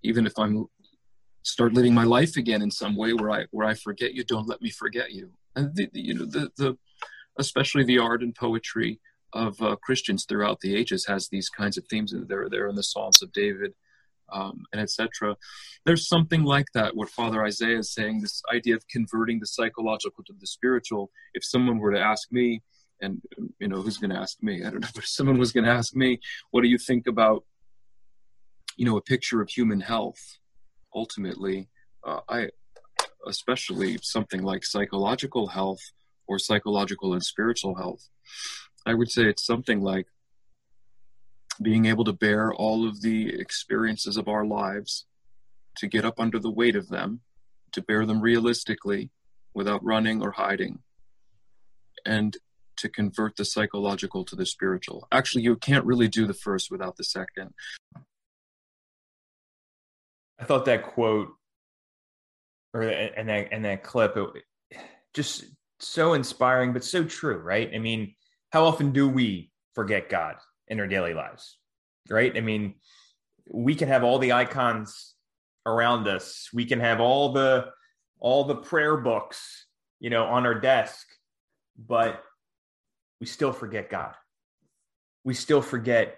even 0.03 0.27
if 0.27 0.33
I'm 0.39 0.67
start 1.43 1.75
living 1.75 1.95
my 1.95 2.05
life 2.05 2.37
again 2.37 2.63
in 2.63 2.71
some 2.71 2.97
way 2.97 3.13
where 3.13 3.31
I, 3.31 3.47
where 3.51 3.67
I 3.67 3.75
forget 3.75 4.15
you. 4.15 4.25
Don't 4.25 4.49
let 4.49 4.63
me 4.63 4.71
forget 4.71 5.13
you. 5.13 5.31
And 5.57 5.75
the, 5.75 5.89
the, 5.93 6.01
you 6.01 6.15
know, 6.15 6.25
the, 6.25 6.51
the, 6.57 6.79
especially 7.39 7.85
the 7.85 7.99
art 7.99 8.23
and 8.23 8.35
poetry 8.35 9.01
of 9.33 9.61
uh, 9.63 9.77
Christians 9.77 10.25
throughout 10.25 10.61
the 10.61 10.77
ages 10.77 11.07
has 11.07 11.29
these 11.29 11.49
kinds 11.49 11.77
of 11.79 11.85
themes. 11.89 12.15
They're 12.15 12.49
there 12.49 12.69
in 12.69 12.77
the 12.77 12.83
Psalms 12.83 13.23
of 13.23 13.33
David 13.33 13.75
um, 14.33 14.65
and 14.73 14.81
etc. 14.81 15.37
There's 15.85 16.09
something 16.09 16.43
like 16.45 16.67
that. 16.75 16.97
What 16.97 17.09
Father 17.09 17.45
Isaiah 17.45 17.79
is 17.79 17.93
saying, 17.93 18.21
this 18.21 18.43
idea 18.53 18.75
of 18.75 18.87
converting 18.89 19.41
the 19.41 19.47
psychological 19.47 20.25
to 20.25 20.33
the 20.39 20.47
spiritual. 20.47 21.11
If 21.35 21.45
someone 21.45 21.79
were 21.79 21.93
to 21.93 22.01
ask 22.01 22.31
me, 22.33 22.63
and 23.01 23.21
you 23.59 23.69
know 23.69 23.83
who's 23.83 23.99
going 23.99 24.11
to 24.11 24.17
ask 24.17 24.43
me, 24.43 24.65
I 24.65 24.71
don't 24.71 24.81
know, 24.81 24.89
but 24.95 25.05
if 25.05 25.09
someone 25.09 25.39
was 25.39 25.53
going 25.53 25.65
to 25.65 25.71
ask 25.71 25.95
me, 25.95 26.21
what 26.51 26.63
do 26.63 26.69
you 26.69 26.79
think 26.79 27.07
about, 27.07 27.45
you 28.77 28.85
know, 28.85 28.97
a 28.97 29.03
picture 29.03 29.41
of 29.41 29.51
human 29.51 29.81
health? 29.81 30.39
Ultimately, 30.95 31.69
uh, 32.05 32.21
I, 32.29 32.49
especially 33.27 33.99
something 34.03 34.43
like 34.43 34.65
psychological 34.65 35.49
health 35.49 35.81
or 36.27 36.39
psychological 36.39 37.13
and 37.13 37.23
spiritual 37.23 37.77
health. 37.77 38.09
I 38.85 38.95
would 38.95 39.11
say 39.11 39.25
it's 39.25 39.47
something 39.47 39.81
like 39.81 40.07
being 41.61 41.87
able 41.87 42.05
to 42.05 42.13
bear 42.13 42.53
all 42.53 42.87
of 42.87 43.03
the 43.03 43.29
experiences 43.39 44.17
of 44.17 44.29
our 44.29 44.45
lives, 44.45 45.07
to 45.77 45.87
get 45.87 46.05
up 46.05 46.19
under 46.19 46.39
the 46.39 46.51
weight 46.51 46.77
of 46.77 46.89
them, 46.89 47.21
to 47.73 47.83
bear 47.83 48.05
them 48.05 48.21
realistically 48.21 49.11
without 49.55 49.85
running 49.85 50.23
or 50.23 50.33
hiding, 50.33 50.81
and 52.05 52.37
to 52.77 52.89
convert 52.89 53.37
the 53.37 53.45
psychological 53.45 54.25
to 54.25 54.35
the 54.35 54.47
spiritual. 54.47 55.07
Actually, 55.13 55.45
you 55.45 55.57
can't 55.57 55.85
really 55.85 56.09
do 56.09 56.27
the 56.27 56.35
first 56.35 56.71
without 56.71 56.97
the 56.97 57.05
second. 57.05 57.55
I 60.43 60.45
thought 60.45 60.67
that 60.67 60.83
quote 60.83 61.29
or 62.75 62.83
and 62.83 63.29
that 63.29 63.49
and 63.53 63.65
that 63.65 63.83
clip 63.83 64.17
it, 64.17 64.79
just 65.15 65.45
so 65.79 66.13
inspiring 66.13 66.73
but 66.73 66.85
so 66.85 67.05
true, 67.05 67.39
right? 67.39 67.71
I 67.75 67.79
mean, 67.79 68.15
how 68.51 68.65
often 68.65 68.93
do 68.93 69.09
we 69.09 69.51
forget 69.75 70.09
God? 70.09 70.37
in 70.73 70.81
our 70.81 70.87
daily 70.87 71.13
lives, 71.13 71.59
right? 72.09 72.35
I 72.35 72.41
mean, 72.41 72.77
we 73.47 73.75
can 73.75 73.89
have 73.89 74.05
all 74.05 74.19
the 74.19 74.33
icons 74.33 75.15
around 75.67 76.09
us. 76.09 76.49
We 76.53 76.65
can 76.65 76.81
have 76.81 76.99
all 76.99 77.33
the 77.33 77.67
all 78.19 78.45
the 78.45 78.57
prayer 78.57 78.97
books, 78.97 79.67
you 80.01 80.09
know, 80.09 80.25
on 80.25 80.47
our 80.47 80.59
desk, 80.59 81.07
but 81.77 82.23
we 83.21 83.27
still 83.27 83.53
forget 83.53 83.91
God. 83.91 84.15
We 85.25 85.35
still 85.35 85.61
forget 85.61 86.17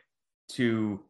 to 0.51 1.01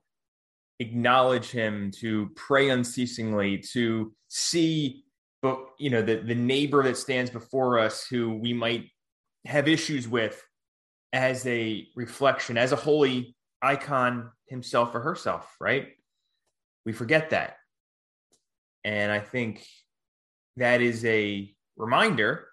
acknowledge 0.79 1.51
him, 1.51 1.91
to 2.01 2.31
pray 2.35 2.71
unceasingly, 2.71 3.59
to 3.73 4.13
see 4.29 5.05
but 5.45 5.59
you 5.79 5.91
know 5.91 6.01
the 6.01 6.17
the 6.17 6.35
neighbor 6.35 6.83
that 6.83 6.97
stands 6.97 7.31
before 7.31 7.79
us 7.79 8.07
who 8.07 8.35
we 8.35 8.55
might 8.55 8.87
have 9.45 9.69
issues 9.69 10.09
with 10.09 10.43
as 11.13 11.47
a 11.47 11.87
reflection, 11.95 12.57
as 12.57 12.73
a 12.73 12.77
holy 12.77 13.37
icon 13.61 14.31
himself 14.47 14.95
or 14.95 15.01
herself, 15.01 15.55
right? 15.61 15.89
We 16.87 16.93
forget 16.93 17.31
that. 17.31 17.57
And 18.85 19.13
I 19.13 19.21
think 19.21 19.67
that 20.57 20.81
is 20.81 21.05
a 21.05 21.55
reminder 21.77 22.49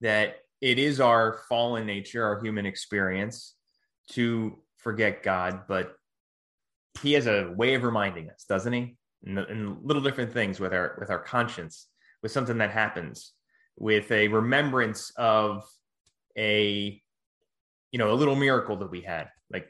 that 0.00 0.36
it 0.62 0.78
is 0.78 1.00
our 1.00 1.40
fallen 1.48 1.86
nature, 1.86 2.24
our 2.24 2.42
human 2.42 2.64
experience 2.64 3.54
to 4.12 4.58
forget 4.78 5.22
God, 5.22 5.62
but 5.68 5.94
he 7.02 7.12
has 7.12 7.26
a 7.26 7.52
way 7.56 7.74
of 7.74 7.82
reminding 7.82 8.30
us, 8.30 8.44
doesn't 8.48 8.72
he? 8.72 8.96
In, 9.24 9.78
little 9.82 10.02
different 10.02 10.32
things 10.32 10.60
with 10.60 10.72
our 10.72 10.96
with 10.98 11.10
our 11.10 11.18
conscience, 11.18 11.88
with 12.22 12.32
something 12.32 12.58
that 12.58 12.70
happens, 12.70 13.32
with 13.78 14.10
a 14.10 14.28
remembrance 14.28 15.12
of 15.16 15.64
a 16.36 17.00
you 17.92 17.98
know 17.98 18.12
a 18.12 18.14
little 18.14 18.36
miracle 18.36 18.76
that 18.76 18.90
we 18.90 19.00
had 19.00 19.28
like 19.52 19.68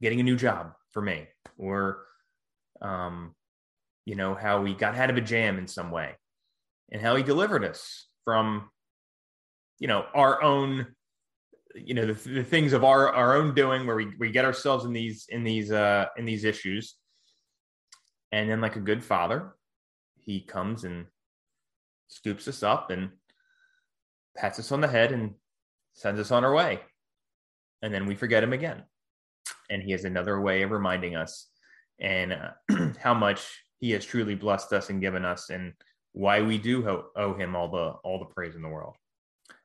getting 0.00 0.20
a 0.20 0.22
new 0.22 0.36
job 0.36 0.72
for 0.92 1.02
me 1.02 1.26
or 1.58 2.04
um 2.80 3.34
you 4.04 4.14
know 4.14 4.34
how 4.34 4.60
we 4.60 4.74
got 4.74 4.94
out 4.94 5.10
of 5.10 5.16
a 5.16 5.20
jam 5.20 5.58
in 5.58 5.66
some 5.66 5.90
way 5.90 6.14
and 6.92 7.02
how 7.02 7.16
he 7.16 7.22
delivered 7.22 7.64
us 7.64 8.06
from 8.24 8.70
you 9.78 9.88
know 9.88 10.04
our 10.14 10.42
own 10.42 10.86
you 11.74 11.94
know 11.94 12.06
the, 12.06 12.28
the 12.28 12.44
things 12.44 12.72
of 12.72 12.84
our 12.84 13.12
our 13.12 13.36
own 13.36 13.54
doing 13.54 13.86
where 13.86 13.96
we, 13.96 14.12
we 14.18 14.30
get 14.30 14.44
ourselves 14.44 14.84
in 14.84 14.92
these 14.92 15.26
in 15.28 15.42
these 15.42 15.72
uh 15.72 16.06
in 16.16 16.24
these 16.24 16.44
issues 16.44 16.96
and 18.32 18.48
then 18.48 18.60
like 18.60 18.76
a 18.76 18.80
good 18.80 19.02
father 19.02 19.54
he 20.24 20.40
comes 20.40 20.84
and 20.84 21.06
scoops 22.08 22.48
us 22.48 22.62
up 22.62 22.90
and 22.90 23.10
pats 24.36 24.58
us 24.58 24.72
on 24.72 24.80
the 24.80 24.88
head 24.88 25.12
and 25.12 25.34
sends 25.92 26.20
us 26.20 26.30
on 26.30 26.44
our 26.44 26.54
way. 26.54 26.80
And 27.82 27.92
then 27.92 28.06
we 28.06 28.14
forget 28.14 28.42
him 28.42 28.52
again. 28.52 28.82
And 29.70 29.82
he 29.82 29.92
has 29.92 30.04
another 30.04 30.40
way 30.40 30.62
of 30.62 30.70
reminding 30.70 31.16
us 31.16 31.48
and 32.00 32.32
uh, 32.32 32.90
how 32.98 33.14
much 33.14 33.46
he 33.80 33.90
has 33.90 34.04
truly 34.04 34.34
blessed 34.34 34.72
us 34.72 34.90
and 34.90 35.00
given 35.00 35.24
us 35.24 35.50
and 35.50 35.72
why 36.12 36.40
we 36.40 36.58
do 36.58 36.82
ho- 36.82 37.06
owe 37.16 37.34
him 37.34 37.54
all 37.54 37.68
the 37.68 37.94
all 38.04 38.18
the 38.18 38.24
praise 38.24 38.54
in 38.54 38.62
the 38.62 38.68
world. 38.68 38.94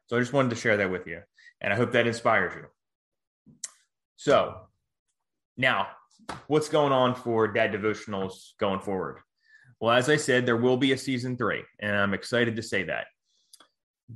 So 0.07 0.17
I 0.17 0.19
just 0.19 0.33
wanted 0.33 0.49
to 0.49 0.55
share 0.55 0.77
that 0.77 0.91
with 0.91 1.07
you 1.07 1.21
and 1.61 1.73
I 1.73 1.75
hope 1.75 1.91
that 1.91 2.07
inspires 2.07 2.53
you. 2.55 2.65
So, 4.15 4.55
now, 5.57 5.87
what's 6.47 6.69
going 6.69 6.91
on 6.91 7.15
for 7.15 7.47
dad 7.47 7.71
devotionals 7.71 8.51
going 8.59 8.79
forward? 8.79 9.19
Well, 9.79 9.95
as 9.95 10.09
I 10.09 10.17
said, 10.17 10.45
there 10.45 10.57
will 10.57 10.77
be 10.77 10.91
a 10.91 10.97
season 10.97 11.37
3 11.37 11.63
and 11.79 11.95
I'm 11.95 12.13
excited 12.13 12.55
to 12.57 12.61
say 12.61 12.83
that. 12.83 13.05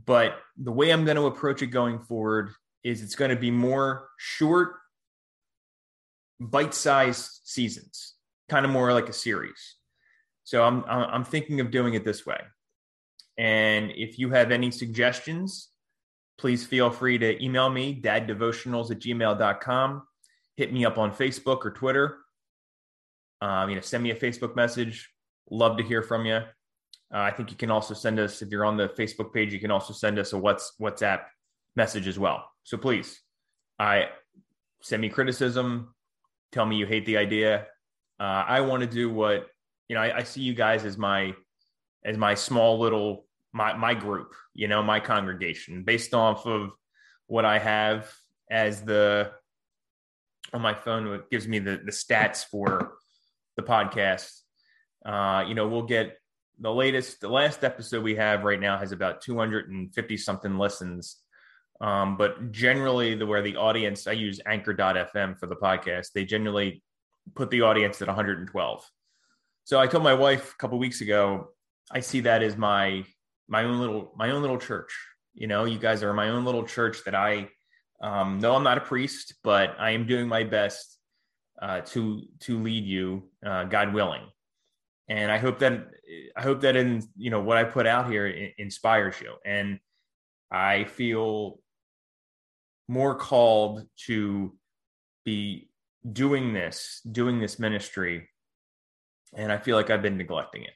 But 0.06 0.38
the 0.58 0.72
way 0.72 0.92
I'm 0.92 1.06
going 1.06 1.18
to 1.18 1.28
approach 1.28 1.62
it 1.62 1.68
going 1.68 2.00
forward 2.00 2.52
is 2.84 3.02
it's 3.02 3.16
going 3.16 3.30
to 3.30 3.38
be 3.38 3.52
more 3.52 4.10
short, 4.18 4.76
bite 6.40 6.74
sized 6.74 7.42
seasons, 7.44 8.16
kind 8.50 8.66
of 8.66 8.72
more 8.72 8.92
like 8.92 9.08
a 9.08 9.14
series. 9.14 9.76
So 10.44 10.64
I'm, 10.64 10.84
I'm 10.86 11.24
thinking 11.24 11.62
of 11.62 11.72
doing 11.72 11.94
it 11.94 12.04
this 12.04 12.26
way. 12.26 12.40
And 13.38 13.92
if 13.96 14.20
you 14.20 14.30
have 14.32 14.52
any 14.52 14.72
suggestions, 14.72 15.70
please 16.44 16.66
feel 16.66 16.90
free 16.90 17.18
to 17.18 17.42
email 17.42 17.70
me, 17.70 17.98
daddevotionals 18.04 18.92
at 18.92 19.00
gmail.com. 19.00 20.04
Hit 20.58 20.74
me 20.74 20.84
up 20.84 20.98
on 20.98 21.10
Facebook 21.16 21.66
or 21.66 21.72
Twitter. 21.72 22.18
Um, 23.40 23.70
you 23.70 23.76
know, 23.76 23.82
send 23.82 24.04
me 24.04 24.12
a 24.12 24.16
Facebook 24.16 24.54
message. 24.54 25.10
Love 25.50 25.78
to 25.78 25.84
hear 25.84 26.02
from 26.02 26.26
you. 26.26 26.34
Uh, 26.34 26.42
I 27.14 27.32
think 27.32 27.50
you 27.50 27.56
can 27.56 27.72
also 27.72 27.94
send 27.94 28.20
us, 28.20 28.42
if 28.42 28.50
you're 28.50 28.66
on 28.66 28.76
the 28.76 28.90
Facebook 28.90 29.34
page, 29.34 29.54
you 29.54 29.60
can 29.62 29.72
also 29.72 29.94
send 29.94 30.20
us 30.20 30.34
a 30.34 30.38
what's 30.38 30.74
WhatsApp 30.82 31.22
message 31.78 32.10
as 32.10 32.20
well. 32.20 32.44
So 32.64 32.76
please, 32.76 33.22
I 33.80 34.10
send 34.82 35.02
me 35.02 35.08
criticism, 35.08 35.96
tell 36.52 36.66
me 36.66 36.76
you 36.76 36.86
hate 36.86 37.06
the 37.06 37.16
idea. 37.16 37.68
Uh, 38.20 38.44
I 38.46 38.60
want 38.60 38.82
to 38.82 38.88
do 38.88 39.10
what 39.10 39.48
you 39.88 39.96
know. 39.96 40.02
I, 40.02 40.18
I 40.18 40.24
see 40.24 40.42
you 40.42 40.54
guys 40.54 40.84
as 40.84 40.98
my 40.98 41.34
as 42.04 42.18
my 42.18 42.36
small 42.36 42.80
little 42.80 43.28
my 43.54 43.74
my 43.74 43.94
group, 43.94 44.34
you 44.54 44.68
know, 44.68 44.84
my 44.84 45.00
congregation, 45.00 45.84
based 45.84 46.14
off 46.14 46.46
of 46.46 46.72
what 47.28 47.46
I 47.46 47.60
have 47.60 48.12
as 48.50 48.82
the 48.84 49.32
on 50.54 50.62
my 50.62 50.74
phone. 50.74 51.08
It 51.08 51.30
gives 51.30 51.48
me 51.48 51.60
the 51.60 51.82
the 51.84 51.92
stats 51.92 52.44
for 52.46 52.94
the 53.56 53.64
podcast. 53.64 54.32
Uh, 55.06 55.46
you 55.48 55.54
know, 55.54 55.68
we'll 55.68 55.84
get 55.84 56.18
the 56.60 56.72
latest, 56.72 57.22
the 57.22 57.30
last 57.30 57.64
episode 57.64 58.04
we 58.04 58.16
have 58.16 58.44
right 58.44 58.60
now 58.60 58.78
has 58.78 58.92
about 58.92 59.22
250 59.22 60.18
something 60.18 60.58
listens. 60.58 61.18
Um, 61.82 62.16
but 62.16 62.52
generally, 62.52 63.16
the 63.16 63.26
where 63.26 63.42
the 63.42 63.58
audience, 63.58 64.08
I 64.08 64.14
use 64.14 64.40
Anchor.fm 64.46 65.38
for 65.38 65.48
the 65.48 65.56
podcast. 65.56 66.12
They 66.14 66.24
generally 66.24 66.84
put 67.36 67.50
the 67.50 67.62
audience 67.62 68.02
at 68.02 68.08
112. 68.08 68.90
So 69.66 69.80
I 69.80 69.88
told 69.88 70.04
my 70.04 70.14
wife 70.14 70.54
a 70.54 70.58
couple 70.58 70.78
weeks 70.80 71.02
ago, 71.02 71.50
I 71.92 72.00
see 72.00 72.22
that 72.22 72.44
as 72.44 72.56
my 72.56 73.04
my 73.48 73.64
own 73.64 73.80
little 73.80 74.14
my 74.16 74.32
own 74.32 74.42
little 74.42 74.58
church. 74.58 74.94
You 75.34 75.48
know, 75.48 75.66
you 75.66 75.80
guys 75.80 76.04
are 76.04 76.14
my 76.14 76.30
own 76.30 76.46
little 76.46 76.64
church 76.64 77.04
that 77.06 77.16
I 77.16 77.50
um, 78.02 78.40
no, 78.40 78.54
I'm 78.56 78.64
not 78.64 78.78
a 78.78 78.82
priest, 78.82 79.36
but 79.44 79.76
I 79.80 79.92
am 79.92 80.06
doing 80.06 80.28
my 80.28 80.44
best 80.44 81.00
uh, 81.62 81.82
to 81.82 82.22
to 82.42 82.62
lead 82.62 82.84
you, 82.84 83.30
uh, 83.46 83.64
God 83.64 83.94
willing. 83.94 84.24
And 85.08 85.32
I 85.32 85.38
hope 85.38 85.60
that 85.60 85.88
I 86.36 86.42
hope 86.42 86.62
that 86.62 86.76
in 86.76 87.04
you 87.16 87.30
know 87.30 87.42
what 87.42 87.58
I 87.58 87.64
put 87.64 87.88
out 87.88 88.10
here 88.10 88.28
inspires 88.58 89.16
you. 89.22 89.36
And 89.46 89.80
I 90.52 90.84
feel 90.84 91.60
more 92.88 93.16
called 93.16 93.88
to 94.06 94.54
be 95.24 95.70
doing 96.12 96.54
this, 96.54 97.02
doing 97.10 97.40
this 97.40 97.58
ministry, 97.58 98.28
and 99.34 99.52
I 99.52 99.58
feel 99.58 99.78
like 99.78 99.90
I've 99.90 100.02
been 100.02 100.18
neglecting 100.18 100.64
it. 100.64 100.74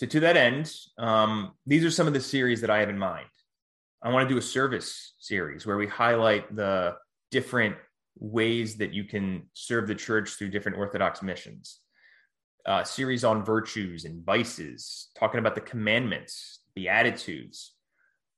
So 0.00 0.06
to 0.06 0.20
that 0.20 0.38
end, 0.38 0.72
um, 0.96 1.50
these 1.66 1.84
are 1.84 1.90
some 1.90 2.06
of 2.06 2.14
the 2.14 2.22
series 2.22 2.62
that 2.62 2.70
I 2.70 2.78
have 2.78 2.88
in 2.88 2.98
mind. 2.98 3.26
I 4.02 4.10
want 4.10 4.26
to 4.26 4.34
do 4.34 4.38
a 4.38 4.42
service 4.42 5.12
series 5.18 5.66
where 5.66 5.76
we 5.76 5.86
highlight 5.86 6.56
the 6.56 6.96
different 7.30 7.76
ways 8.18 8.78
that 8.78 8.94
you 8.94 9.04
can 9.04 9.42
serve 9.52 9.86
the 9.86 9.94
church 9.94 10.30
through 10.30 10.48
different 10.48 10.78
Orthodox 10.78 11.22
missions. 11.22 11.80
Uh, 12.64 12.82
series 12.82 13.24
on 13.24 13.44
virtues 13.44 14.06
and 14.06 14.24
vices, 14.24 15.08
talking 15.18 15.38
about 15.38 15.54
the 15.54 15.60
commandments, 15.60 16.60
the 16.74 16.84
Beatitudes, 16.84 17.74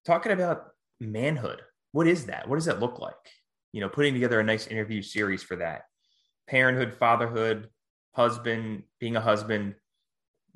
talking 0.04 0.32
about 0.32 0.64
manhood. 0.98 1.62
What 1.92 2.08
is 2.08 2.26
that? 2.26 2.48
What 2.48 2.56
does 2.56 2.64
that 2.64 2.80
look 2.80 2.98
like? 2.98 3.14
You 3.70 3.82
know, 3.82 3.88
putting 3.88 4.14
together 4.14 4.40
a 4.40 4.44
nice 4.44 4.66
interview 4.66 5.00
series 5.00 5.44
for 5.44 5.54
that. 5.58 5.82
Parenthood, 6.48 6.92
fatherhood, 6.92 7.68
husband, 8.16 8.82
being 8.98 9.14
a 9.14 9.20
husband, 9.20 9.76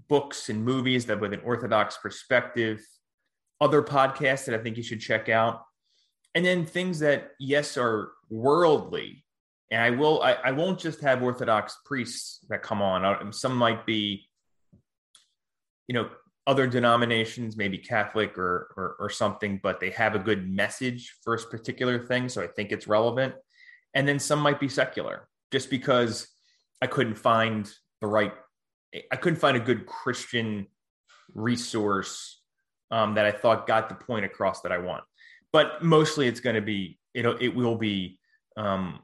books 0.09 0.49
and 0.49 0.65
movies 0.65 1.07
that 1.07 1.21
with 1.21 1.33
an 1.33 1.41
Orthodox 1.45 1.97
perspective, 1.99 2.81
other 3.61 3.83
podcasts 3.83 4.45
that 4.47 4.55
I 4.55 4.63
think 4.63 4.77
you 4.77 4.83
should 4.83 5.01
check 5.01 5.29
out. 5.29 5.63
And 6.35 6.45
then 6.45 6.67
things 6.67 6.99
that, 6.99 7.31
yes, 7.41 7.77
are 7.77 8.13
worldly. 8.29 9.25
And 9.71 9.81
I 9.81 9.91
will, 9.91 10.23
I, 10.23 10.33
I 10.35 10.53
won't 10.53 10.79
just 10.79 11.01
have 11.01 11.23
Orthodox 11.23 11.79
priests 11.85 12.45
that 12.49 12.63
come 12.63 12.83
on. 12.83 13.33
Some 13.33 13.57
might 13.57 13.87
be, 13.87 14.29
you 15.89 15.95
know, 15.95 16.11
other 16.47 16.67
denominations, 16.67 17.57
maybe 17.57 17.79
Catholic 17.79 18.39
or, 18.39 18.73
or, 18.77 18.97
or 19.01 19.11
something, 19.11 19.59
but 19.63 19.81
they 19.81 19.91
have 19.91 20.15
a 20.15 20.21
good 20.21 20.49
message 20.49 21.17
for 21.25 21.35
a 21.35 21.39
particular 21.39 21.99
thing. 22.07 22.29
So 22.29 22.43
I 22.43 22.47
think 22.47 22.71
it's 22.71 22.87
relevant. 22.87 23.35
And 23.95 24.07
then 24.07 24.19
some 24.19 24.39
might 24.39 24.61
be 24.61 24.69
secular, 24.69 25.27
just 25.51 25.71
because 25.71 26.29
I 26.83 26.87
couldn't 26.87 27.17
find 27.17 27.69
the 28.01 28.07
right, 28.07 28.33
I 29.11 29.17
couldn't 29.17 29.39
find 29.39 29.57
a 29.57 29.61
good 29.61 29.87
Christian 29.87 30.67
resource 31.35 32.41
um, 32.91 33.15
that 33.15 33.27
I 33.27 33.33
thought 33.33 33.67
got 33.67 33.89
the 33.89 33.95
point 33.95 34.25
across 34.25 34.63
that 34.63 34.73
I 34.73 34.79
want. 34.79 35.05
But 35.53 35.83
mostly, 35.83 36.29
it's 36.29 36.41
going 36.41 36.57
to 36.57 36.63
be 36.63 36.99
it'll 37.15 37.37
it 37.39 37.49
will 37.49 37.77
be 37.77 38.19
um, 38.57 39.01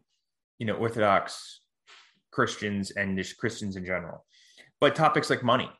you 0.59 0.66
know 0.66 0.74
Orthodox 0.74 1.61
Christians 2.31 2.90
and 2.92 3.16
just 3.16 3.38
Christians 3.38 3.76
in 3.76 3.85
general. 3.85 4.24
But 4.81 4.94
topics 4.94 5.31
like 5.31 5.42
money, 5.42 5.70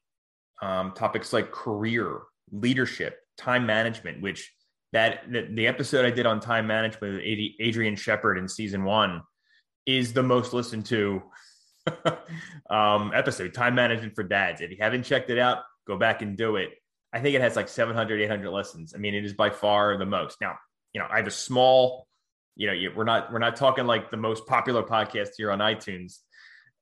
um, 0.61 0.93
topics 0.93 1.33
like 1.33 1.51
career, 1.51 2.21
leadership, 2.51 3.19
time 3.37 3.67
management, 3.67 4.23
which 4.23 4.53
that 4.93 5.31
the, 5.31 5.49
the 5.53 5.67
episode 5.67 6.05
I 6.05 6.11
did 6.11 6.27
on 6.27 6.39
time 6.39 6.67
management 6.67 7.15
with 7.15 7.23
Adrian 7.25 7.97
Shepard 7.97 8.39
in 8.39 8.47
season 8.47 8.85
one 8.85 9.23
is 9.87 10.13
the 10.13 10.23
most 10.23 10.53
listened 10.53 10.87
to 10.87 11.23
um, 12.71 13.13
episode, 13.15 13.55
time 13.55 13.75
management 13.75 14.15
for 14.15 14.23
dads. 14.23 14.61
If 14.61 14.71
you 14.71 14.77
haven't 14.81 15.05
checked 15.05 15.31
it 15.31 15.39
out, 15.39 15.59
go 15.87 15.97
back 15.97 16.23
and 16.23 16.37
do 16.37 16.57
it. 16.57 16.71
I 17.13 17.21
think 17.21 17.35
it 17.35 17.41
has 17.41 17.57
like 17.57 17.69
700, 17.69 18.21
800 18.23 18.51
listens. 18.51 18.95
I 18.95 18.99
mean, 18.99 19.15
it 19.15 19.25
is 19.25 19.35
by 19.35 19.51
far 19.51 19.99
the 19.99 20.07
most. 20.07 20.41
Now, 20.41 20.57
you 20.93 21.01
know, 21.01 21.07
I 21.11 21.19
have 21.19 21.27
a 21.27 21.33
small, 21.33 22.07
you 22.57 22.67
know, 22.69 22.95
we're 22.95 23.05
not 23.05 23.33
we're 23.33 23.39
not 23.39 23.57
talking 23.57 23.87
like 23.87 24.11
the 24.11 24.17
most 24.17 24.47
popular 24.47 24.83
podcast 24.83 25.31
here 25.37 25.51
on 25.51 25.59
iTunes, 25.59 26.19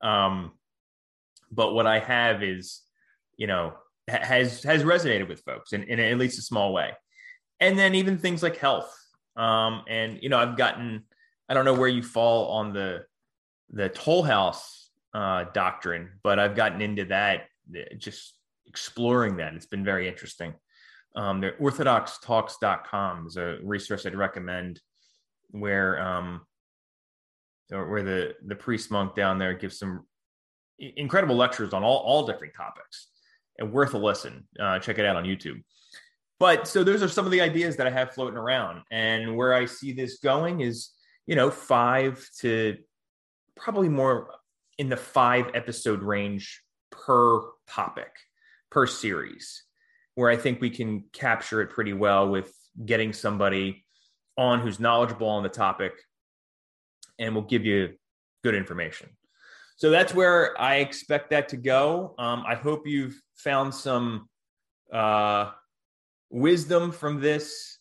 um, 0.03 0.53
but 1.51 1.75
what 1.75 1.87
I 1.87 1.99
have 1.99 2.43
is, 2.43 2.83
you 3.37 3.47
know, 3.47 3.75
has 4.09 4.63
has 4.65 4.83
resonated 4.83 5.29
with 5.29 5.41
folks 5.41 5.73
in, 5.73 5.85
in 5.85 5.99
at 6.01 6.19
least 6.19 6.39
a 6.39 6.43
small 6.43 6.73
way, 6.73 6.93
and 7.61 7.79
then 7.79 7.95
even 7.95 8.19
things 8.19 8.43
like 8.43 8.57
health, 8.57 8.93
um, 9.37 9.83
and 9.89 10.19
you 10.23 10.29
know, 10.29 10.39
I've 10.39 10.57
gotten, 10.57 11.05
I 11.49 11.55
don't 11.55 11.65
know 11.65 11.75
where 11.75 11.89
you 11.89 12.03
fall 12.03 12.51
on 12.53 12.73
the 12.73 13.05
the 13.71 13.89
toll 13.89 14.23
house 14.25 14.80
uh, 15.15 15.45
doctrine, 15.53 16.11
but 16.23 16.39
I've 16.39 16.55
gotten 16.55 16.81
into 16.81 17.05
that 17.07 17.47
just 17.99 18.35
exploring 18.67 19.37
that. 19.37 19.55
It's 19.55 19.67
been 19.67 19.85
very 19.85 20.09
interesting. 20.09 20.55
Um, 21.17 21.41
the 21.41 21.53
orthodoxtalks.com 21.61 23.27
is 23.27 23.37
a 23.37 23.59
resource 23.63 24.07
I'd 24.07 24.15
recommend 24.15 24.81
where 25.51 26.01
um, 26.01 26.43
where 27.69 28.03
the 28.03 28.35
the 28.47 28.55
priest 28.55 28.91
monk 28.91 29.15
down 29.15 29.39
there 29.39 29.55
gives 29.55 29.79
some 29.79 30.07
incredible 30.79 31.37
lectures 31.37 31.73
on 31.73 31.83
all 31.83 31.99
all 31.99 32.27
different 32.27 32.55
topics 32.55 33.09
and 33.59 33.73
worth 33.73 33.95
a 33.95 33.99
listen. 33.99 34.47
Uh, 34.59 34.79
check 34.79 34.99
it 34.99 35.05
out 35.05 35.17
on 35.17 35.25
YouTube. 35.25 35.63
But 36.39 36.67
so 36.67 36.83
those 36.83 37.03
are 37.03 37.09
some 37.09 37.27
of 37.27 37.33
the 37.33 37.41
ideas 37.41 37.77
that 37.77 37.87
I 37.87 37.91
have 37.91 38.13
floating 38.13 38.39
around, 38.39 38.83
and 38.91 39.37
where 39.37 39.53
I 39.53 39.67
see 39.67 39.93
this 39.93 40.21
going 40.21 40.61
is 40.61 40.91
you 41.27 41.35
know 41.35 41.51
five 41.51 42.25
to 42.41 42.77
probably 43.57 43.89
more 43.89 44.31
in 44.81 44.89
the 44.89 44.97
five 44.97 45.51
episode 45.53 46.03
range 46.03 46.63
per 46.91 47.43
topic 47.69 48.11
per 48.71 48.87
series, 48.87 49.65
where 50.15 50.31
I 50.31 50.39
think 50.39 50.63
we 50.63 50.71
can 50.71 51.05
capture 51.13 51.61
it 51.61 51.69
pretty 51.69 51.93
well 51.93 52.31
with 52.31 52.51
getting 52.87 53.13
somebody 53.13 53.85
on 54.39 54.61
who's 54.61 54.81
knowledgeable 54.81 55.29
on 55.29 55.43
the 55.43 55.51
topic 55.51 55.93
and 57.19 57.35
will 57.35 57.43
give 57.43 57.67
you 57.67 57.91
good 58.43 58.55
information. 58.55 59.11
So 59.77 59.91
that's 59.91 60.15
where 60.15 60.59
I 60.59 60.77
expect 60.77 61.29
that 61.29 61.51
to 61.51 61.59
go. 61.59 62.15
Um, 62.19 62.45
I 62.47 62.55
hope 62.55 62.87
you've 62.87 63.21
found 63.35 63.75
some 63.75 64.31
uh, 64.91 65.51
wisdom 66.31 66.91
from 66.91 67.21
this. 67.21 67.77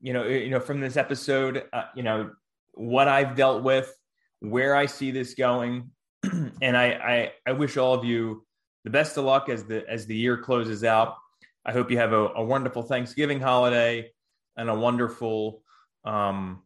You 0.00 0.14
know, 0.14 0.24
you 0.26 0.48
know, 0.48 0.60
from 0.60 0.80
this 0.80 0.96
episode. 0.96 1.64
Uh, 1.70 1.84
you 1.94 2.02
know 2.02 2.30
what 2.72 3.08
I've 3.08 3.36
dealt 3.36 3.62
with, 3.62 3.94
where 4.40 4.74
I 4.74 4.86
see 4.86 5.10
this 5.10 5.34
going, 5.34 5.90
and 6.62 6.76
I, 6.76 6.86
I, 6.86 7.32
I 7.46 7.52
wish 7.52 7.76
all 7.76 7.94
of 7.94 8.04
you 8.04 8.44
the 8.84 8.90
best 8.90 9.16
of 9.16 9.24
luck 9.24 9.48
as 9.48 9.64
the 9.64 9.88
as 9.88 10.06
the 10.06 10.16
year 10.16 10.38
closes 10.38 10.84
out. 10.84 11.16
I 11.64 11.72
hope 11.72 11.90
you 11.90 11.98
have 11.98 12.12
a, 12.12 12.28
a 12.28 12.44
wonderful 12.44 12.82
Thanksgiving 12.82 13.40
holiday 13.40 14.10
and 14.56 14.70
a 14.70 14.74
wonderful 14.74 15.62
um, 16.04 16.62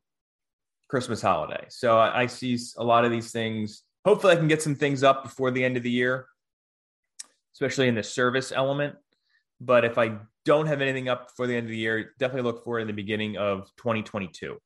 Christmas 0.88 1.20
holiday. 1.20 1.66
So 1.68 1.98
I, 1.98 2.22
I 2.22 2.26
see 2.26 2.58
a 2.76 2.84
lot 2.84 3.04
of 3.04 3.10
these 3.10 3.32
things. 3.32 3.82
Hopefully, 4.04 4.34
I 4.34 4.36
can 4.36 4.48
get 4.48 4.62
some 4.62 4.76
things 4.76 5.02
up 5.02 5.24
before 5.24 5.50
the 5.50 5.64
end 5.64 5.76
of 5.76 5.82
the 5.82 5.90
year, 5.90 6.26
especially 7.54 7.88
in 7.88 7.94
the 7.94 8.02
service 8.02 8.52
element. 8.52 8.94
But 9.60 9.84
if 9.84 9.98
I 9.98 10.18
don't 10.44 10.66
have 10.66 10.80
anything 10.80 11.08
up 11.08 11.28
before 11.28 11.46
the 11.46 11.56
end 11.56 11.64
of 11.64 11.70
the 11.70 11.76
year, 11.76 12.12
definitely 12.18 12.50
look 12.50 12.64
for 12.64 12.78
it 12.78 12.82
in 12.82 12.86
the 12.86 12.92
beginning 12.92 13.36
of 13.36 13.70
2022. 13.78 14.58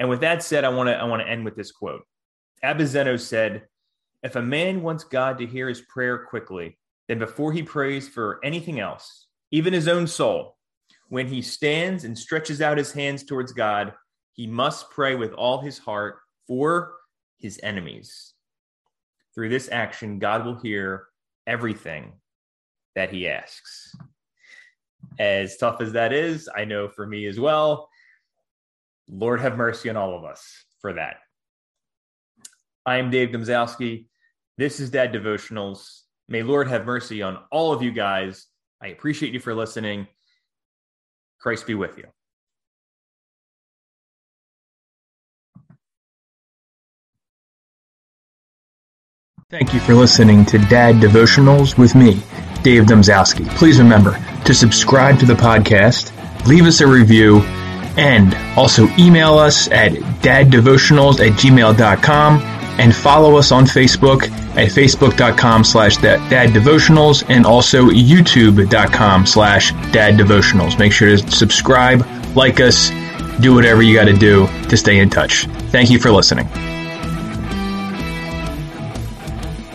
And 0.00 0.08
with 0.08 0.20
that 0.20 0.42
said, 0.42 0.64
I 0.64 0.70
want 0.70 0.88
to 0.88 0.96
I 0.96 1.04
want 1.04 1.22
to 1.22 1.28
end 1.28 1.44
with 1.44 1.54
this 1.54 1.70
quote. 1.70 2.02
Abba 2.62 2.86
Zeno 2.86 3.16
said, 3.16 3.68
if 4.22 4.34
a 4.34 4.42
man 4.42 4.82
wants 4.82 5.04
God 5.04 5.38
to 5.38 5.46
hear 5.46 5.68
his 5.68 5.82
prayer 5.82 6.26
quickly, 6.26 6.78
then 7.06 7.18
before 7.18 7.52
he 7.52 7.62
prays 7.62 8.08
for 8.08 8.40
anything 8.42 8.80
else, 8.80 9.26
even 9.50 9.72
his 9.72 9.88
own 9.88 10.06
soul, 10.06 10.56
when 11.10 11.26
he 11.26 11.42
stands 11.42 12.04
and 12.04 12.18
stretches 12.18 12.62
out 12.62 12.78
his 12.78 12.92
hands 12.92 13.24
towards 13.24 13.52
God, 13.52 13.92
he 14.32 14.46
must 14.46 14.90
pray 14.90 15.16
with 15.16 15.32
all 15.34 15.60
his 15.60 15.78
heart 15.78 16.20
for 16.46 16.94
his 17.38 17.60
enemies. 17.62 18.32
Through 19.34 19.50
this 19.50 19.68
action, 19.70 20.18
God 20.18 20.46
will 20.46 20.58
hear 20.58 21.08
everything 21.46 22.12
that 22.94 23.10
he 23.10 23.28
asks. 23.28 23.94
As 25.18 25.58
tough 25.58 25.80
as 25.82 25.92
that 25.92 26.12
is, 26.12 26.48
I 26.54 26.64
know 26.64 26.88
for 26.88 27.06
me 27.06 27.26
as 27.26 27.38
well, 27.38 27.89
Lord 29.10 29.40
have 29.40 29.56
mercy 29.56 29.90
on 29.90 29.96
all 29.96 30.16
of 30.16 30.24
us 30.24 30.64
for 30.80 30.92
that. 30.92 31.16
I 32.86 32.96
am 32.96 33.10
Dave 33.10 33.30
Domzowski. 33.30 34.06
This 34.56 34.80
is 34.80 34.90
Dad 34.90 35.12
Devotionals. 35.12 36.02
May 36.28 36.42
Lord 36.42 36.68
have 36.68 36.86
mercy 36.86 37.22
on 37.22 37.38
all 37.50 37.72
of 37.72 37.82
you 37.82 37.90
guys. 37.90 38.46
I 38.80 38.88
appreciate 38.88 39.32
you 39.34 39.40
for 39.40 39.54
listening. 39.54 40.06
Christ 41.40 41.66
be 41.66 41.74
with 41.74 41.98
you. 41.98 42.04
Thank 49.50 49.74
you 49.74 49.80
for 49.80 49.94
listening 49.94 50.44
to 50.46 50.58
Dad 50.58 50.96
Devotionals 50.96 51.76
with 51.76 51.96
me, 51.96 52.22
Dave 52.62 52.84
Domzowski. 52.84 53.48
Please 53.56 53.80
remember 53.80 54.16
to 54.44 54.54
subscribe 54.54 55.18
to 55.18 55.26
the 55.26 55.34
podcast, 55.34 56.14
leave 56.46 56.66
us 56.66 56.80
a 56.80 56.86
review, 56.86 57.42
and 57.96 58.34
also 58.58 58.88
email 58.98 59.38
us 59.38 59.68
at 59.68 59.92
daddevotionals 60.22 61.14
at 61.26 61.38
gmail.com 61.38 62.40
and 62.78 62.94
follow 62.94 63.36
us 63.36 63.52
on 63.52 63.64
Facebook 63.64 64.24
at 64.56 64.70
facebook.com 64.70 65.64
slash 65.64 65.96
daddevotionals 65.98 67.24
and 67.28 67.44
also 67.46 67.84
youtube.com 67.90 69.26
slash 69.26 69.72
daddevotionals. 69.72 70.78
Make 70.78 70.92
sure 70.92 71.16
to 71.16 71.30
subscribe, 71.30 72.06
like 72.34 72.60
us, 72.60 72.90
do 73.40 73.54
whatever 73.54 73.82
you 73.82 73.94
got 73.94 74.06
to 74.06 74.14
do 74.14 74.46
to 74.68 74.76
stay 74.76 74.98
in 74.98 75.10
touch. 75.10 75.46
Thank 75.70 75.90
you 75.90 75.98
for 75.98 76.10
listening. 76.10 76.48